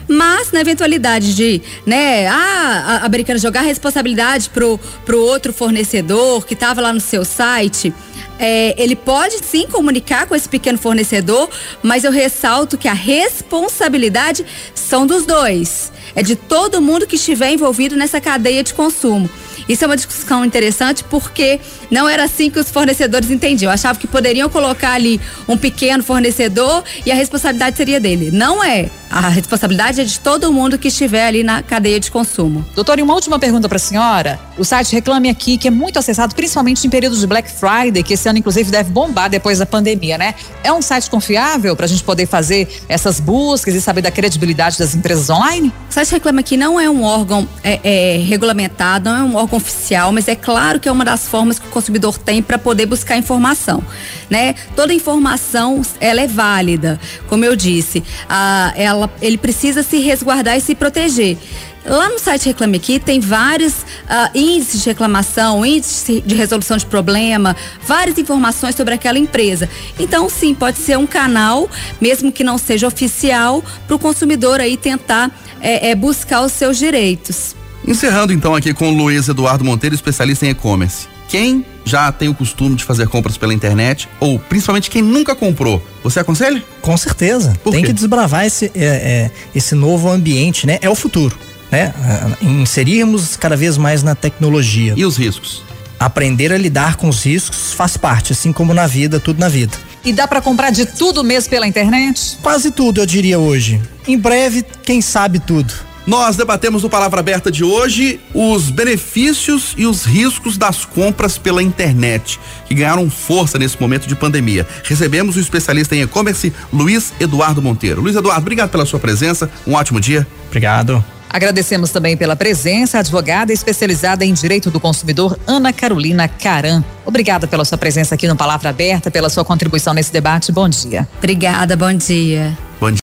Mas, 0.09 0.53
na 0.53 0.61
eventualidade 0.61 1.35
de, 1.35 1.63
né, 1.87 2.27
ah, 2.27 3.01
a 3.03 3.07
americana 3.07 3.39
jogar 3.39 3.61
a 3.61 3.65
responsabilidade 3.65 4.51
pro, 4.51 4.79
pro 5.05 5.21
outro 5.21 5.53
fornecedor 5.53 6.47
que 6.47 6.55
estava 6.55 6.81
lá 6.81 6.93
no 6.93 7.01
seu 7.01 7.25
site, 7.25 7.93
é, 8.39 8.75
ele 8.83 8.97
pode 8.97 9.39
sim 9.45 9.67
comunicar 9.67 10.27
com 10.27 10.35
esse 10.35 10.49
pequeno 10.49 10.79
fornecedor, 10.79 11.49
mas 11.83 12.05
eu 12.05 12.11
ressalto 12.11 12.79
que 12.79 12.89
a 12.89 12.95
responsabilidade 12.95 14.45
são 14.75 15.07
dos 15.07 15.27
dois. 15.27 15.93
É 16.15 16.23
de 16.23 16.35
todo 16.35 16.81
mundo 16.81 17.07
que 17.07 17.17
estiver 17.17 17.53
envolvido 17.53 17.97
nessa 17.97 18.21
cadeia 18.21 18.65
de 18.65 18.75
consumo. 18.75 19.29
Isso 19.69 19.85
é 19.85 19.87
uma 19.87 19.97
discussão 19.97 20.45
interessante 20.45 21.05
porque 21.05 21.61
não 21.91 22.09
era 22.09 22.25
assim 22.25 22.51
que 22.51 22.59
os 22.59 22.71
fornecedores 22.71 23.31
entendiam. 23.31 23.73
Achavam 23.73 24.01
que 24.01 24.07
poderiam 24.07 24.49
colocar 24.49 24.93
ali 24.93 25.21
um 25.49 25.57
pequeno 25.57 26.03
fornecedor 26.03 26.85
e 27.05 27.11
a 27.11 27.15
responsabilidade 27.15 27.77
seria 27.77 28.01
dele. 28.01 28.31
Não 28.33 28.63
é. 28.63 28.91
A 29.11 29.29
responsabilidade 29.29 30.01
é 30.01 30.05
de 30.05 30.21
todo 30.21 30.53
mundo 30.53 30.79
que 30.79 30.89
estiver 30.89 31.27
ali 31.27 31.43
na 31.43 31.63
cadeia 31.63 31.99
de 31.99 32.11
consumo. 32.11 32.65
Doutor, 32.75 32.99
e 32.99 33.03
uma 33.03 33.15
última 33.15 33.39
pergunta 33.39 33.69
para 33.69 33.77
a 33.77 33.81
senhora. 33.81 34.39
O 34.61 34.65
site 34.65 34.93
Reclame 34.93 35.31
Aqui, 35.31 35.57
que 35.57 35.69
é 35.69 35.71
muito 35.71 35.99
acessado, 35.99 36.35
principalmente 36.35 36.87
em 36.87 36.91
períodos 36.91 37.21
de 37.21 37.27
Black 37.27 37.51
Friday, 37.51 38.03
que 38.03 38.13
esse 38.13 38.29
ano, 38.29 38.41
inclusive, 38.41 38.71
deve 38.71 38.91
bombar 38.91 39.31
depois 39.31 39.59
da 39.59 39.65
pandemia, 39.65 40.19
né? 40.19 40.35
É 40.63 40.71
um 40.71 40.83
site 40.83 41.09
confiável 41.09 41.75
para 41.75 41.87
a 41.87 41.89
gente 41.89 42.05
poder 42.05 42.27
fazer 42.27 42.69
essas 42.87 43.21
buscas 43.21 43.75
e 43.75 43.81
saber 43.81 44.03
da 44.03 44.11
credibilidade 44.11 44.79
das 44.79 44.95
empresas 44.95 45.31
online? 45.31 45.73
O 45.89 45.95
site 45.95 46.11
Reclame 46.11 46.41
Aqui 46.41 46.59
não 46.59 46.79
é 46.79 46.91
um 46.91 47.03
órgão 47.03 47.49
é, 47.65 47.81
é, 47.83 48.19
regulamentado, 48.19 49.09
não 49.09 49.17
é 49.17 49.23
um 49.23 49.35
órgão 49.35 49.57
oficial, 49.57 50.13
mas 50.13 50.29
é 50.29 50.37
claro 50.37 50.79
que 50.79 50.91
é 50.91 50.93
uma 50.93 51.07
das 51.07 51.27
formas 51.27 51.59
que 51.59 51.67
o 51.67 51.71
consumidor 51.71 52.19
tem 52.19 52.43
para 52.43 52.59
poder 52.59 52.85
buscar 52.85 53.17
informação, 53.17 53.83
né? 54.29 54.55
Toda 54.77 54.93
informação, 54.93 55.81
ela 55.99 56.21
é 56.21 56.27
válida, 56.27 57.01
como 57.31 57.47
eu 57.47 57.57
disse, 57.57 58.05
a, 58.29 58.75
ela 58.77 59.11
ele 59.23 59.39
precisa 59.39 59.83
se 59.83 60.01
resguardar 60.01 60.59
e 60.59 60.61
se 60.61 60.75
proteger. 60.75 61.39
Lá 61.85 62.09
no 62.09 62.19
site 62.19 62.47
Reclame 62.47 62.77
Aqui 62.77 62.99
tem 62.99 63.21
vários 63.21 63.73
uh, 63.73 64.31
índices 64.35 64.83
de 64.83 64.89
reclamação, 64.91 65.65
índice 65.65 66.23
de 66.25 66.35
resolução 66.35 66.77
de 66.77 66.85
problema, 66.85 67.57
várias 67.87 68.19
informações 68.19 68.75
sobre 68.75 68.95
aquela 68.95 69.19
empresa. 69.19 69.69
Então, 69.99 70.29
sim, 70.29 70.55
pode 70.55 70.79
ser 70.79 70.99
um 70.99 71.07
canal, 71.07 71.69
mesmo 72.01 72.31
que 72.31 72.45
não 72.45 72.59
seja 72.59 72.87
oficial, 72.87 73.65
para 73.87 73.97
o 73.97 73.99
consumidor 73.99 74.61
aí 74.61 74.77
tentar 74.77 75.31
é, 75.61 75.91
é, 75.91 75.95
buscar 75.95 76.43
os 76.43 76.53
seus 76.53 76.79
direitos. 76.79 77.57
Encerrando 77.87 78.33
então 78.33 78.55
aqui 78.55 78.75
com 78.75 78.93
o 78.93 78.95
Luiz 78.95 79.29
Eduardo 79.29 79.65
Monteiro, 79.65 79.95
especialista 79.95 80.45
em 80.47 80.51
e-commerce. 80.51 81.09
Quem 81.29 81.65
já 81.85 82.13
tem 82.13 82.29
o 82.29 82.35
costume 82.35 82.77
de 82.77 82.85
fazer 82.85 83.09
compras 83.09 83.39
pela 83.39 83.55
internet, 83.55 84.09
ou 84.19 84.39
principalmente 84.39 84.91
quem 84.91 85.01
nunca 85.01 85.35
comprou, 85.35 85.83
você 86.03 86.21
aconselha? 86.21 86.63
Com 86.83 86.97
certeza. 86.97 87.55
Por 87.65 87.73
tem 87.73 87.81
quê? 87.81 87.87
que 87.89 87.93
desbravar 87.93 88.45
esse, 88.45 88.67
é, 88.75 88.85
é, 88.85 89.31
esse 89.55 89.75
novo 89.75 90.11
ambiente, 90.11 90.67
né? 90.67 90.79
É 90.83 90.91
o 90.91 90.95
futuro. 90.95 91.37
Né? 91.71 91.95
É, 92.41 92.45
Inserirmos 92.45 93.37
cada 93.37 93.57
vez 93.57 93.77
mais 93.77 94.03
na 94.03 94.15
tecnologia. 94.15 94.95
E 94.97 95.05
os 95.05 95.17
riscos? 95.17 95.63
Aprender 95.99 96.53
a 96.53 96.57
lidar 96.57 96.97
com 96.97 97.09
os 97.09 97.23
riscos 97.25 97.75
faz 97.75 97.97
parte, 97.97 98.33
assim 98.33 98.53
como 98.53 98.73
na 98.73 98.87
vida, 98.87 99.21
tudo 99.21 99.39
na 99.39 99.49
vida. 99.49 99.77
E 100.05 100.13
dá 100.13 100.27
para 100.27 100.41
comprar 100.41 100.71
de 100.71 100.87
tudo 100.87 101.23
mesmo 101.23 101.51
pela 101.51 101.67
internet? 101.67 102.39
Quase 102.43 102.71
tudo, 102.71 103.01
eu 103.01 103.07
diria 103.07 103.39
hoje. 103.39 103.81
Em 104.09 104.19
breve, 104.19 104.65
quem 104.83 105.03
sabe 105.03 105.39
tudo. 105.39 105.73
Nós 106.07 106.37
debatemos 106.37 106.83
no 106.83 106.89
Palavra 106.89 107.21
Aberta 107.21 107.53
de 107.53 107.63
hoje 107.63 108.19
os 108.35 108.71
benefícios 108.71 109.75
e 109.77 109.87
os 109.87 110.05
riscos 110.05 110.57
das 110.57 110.85
compras 110.85 111.37
pela 111.37 111.63
internet, 111.63 112.41
que 112.67 112.75
ganharam 112.75 113.09
força 113.11 113.59
nesse 113.59 113.79
momento 113.81 114.09
de 114.09 114.17
pandemia. 114.17 114.67
Recebemos 114.83 115.37
o 115.37 115.41
especialista 115.41 115.95
em 115.95 116.03
e-commerce, 116.03 116.53
Luiz 116.73 117.13
Eduardo 117.21 117.61
Monteiro. 117.61 118.01
Luiz 118.01 118.17
Eduardo, 118.17 118.41
obrigado 118.41 118.71
pela 118.71 118.87
sua 118.87 118.99
presença. 118.99 119.51
Um 119.67 119.75
ótimo 119.75 120.01
dia. 120.01 120.27
Obrigado. 120.49 121.05
Agradecemos 121.33 121.91
também 121.91 122.17
pela 122.17 122.35
presença 122.35 122.97
a 122.97 123.01
advogada 123.01 123.53
especializada 123.53 124.25
em 124.25 124.35
direito 124.35 124.69
do 124.69 124.81
consumidor, 124.81 125.39
Ana 125.47 125.73
Carolina 125.73 126.27
Caran. 126.27 126.83
Obrigada 127.07 127.47
pela 127.47 127.65
sua 127.65 127.79
presença 127.79 128.17
aqui 128.17 128.27
no 128.27 128.35
Palavra 128.35 128.71
Aberta, 128.71 129.13
pela 129.13 129.31
sua 129.31 129.45
contribuição 129.45 129.95
nesse 129.95 130.13
debate. 130.13 130.51
Bom 130.51 130.69
dia. 130.69 131.09
Obrigada, 131.19 131.77
bom 131.77 131.93
dia. 131.95 132.59
Bom 132.81 132.91
dia. 132.91 132.99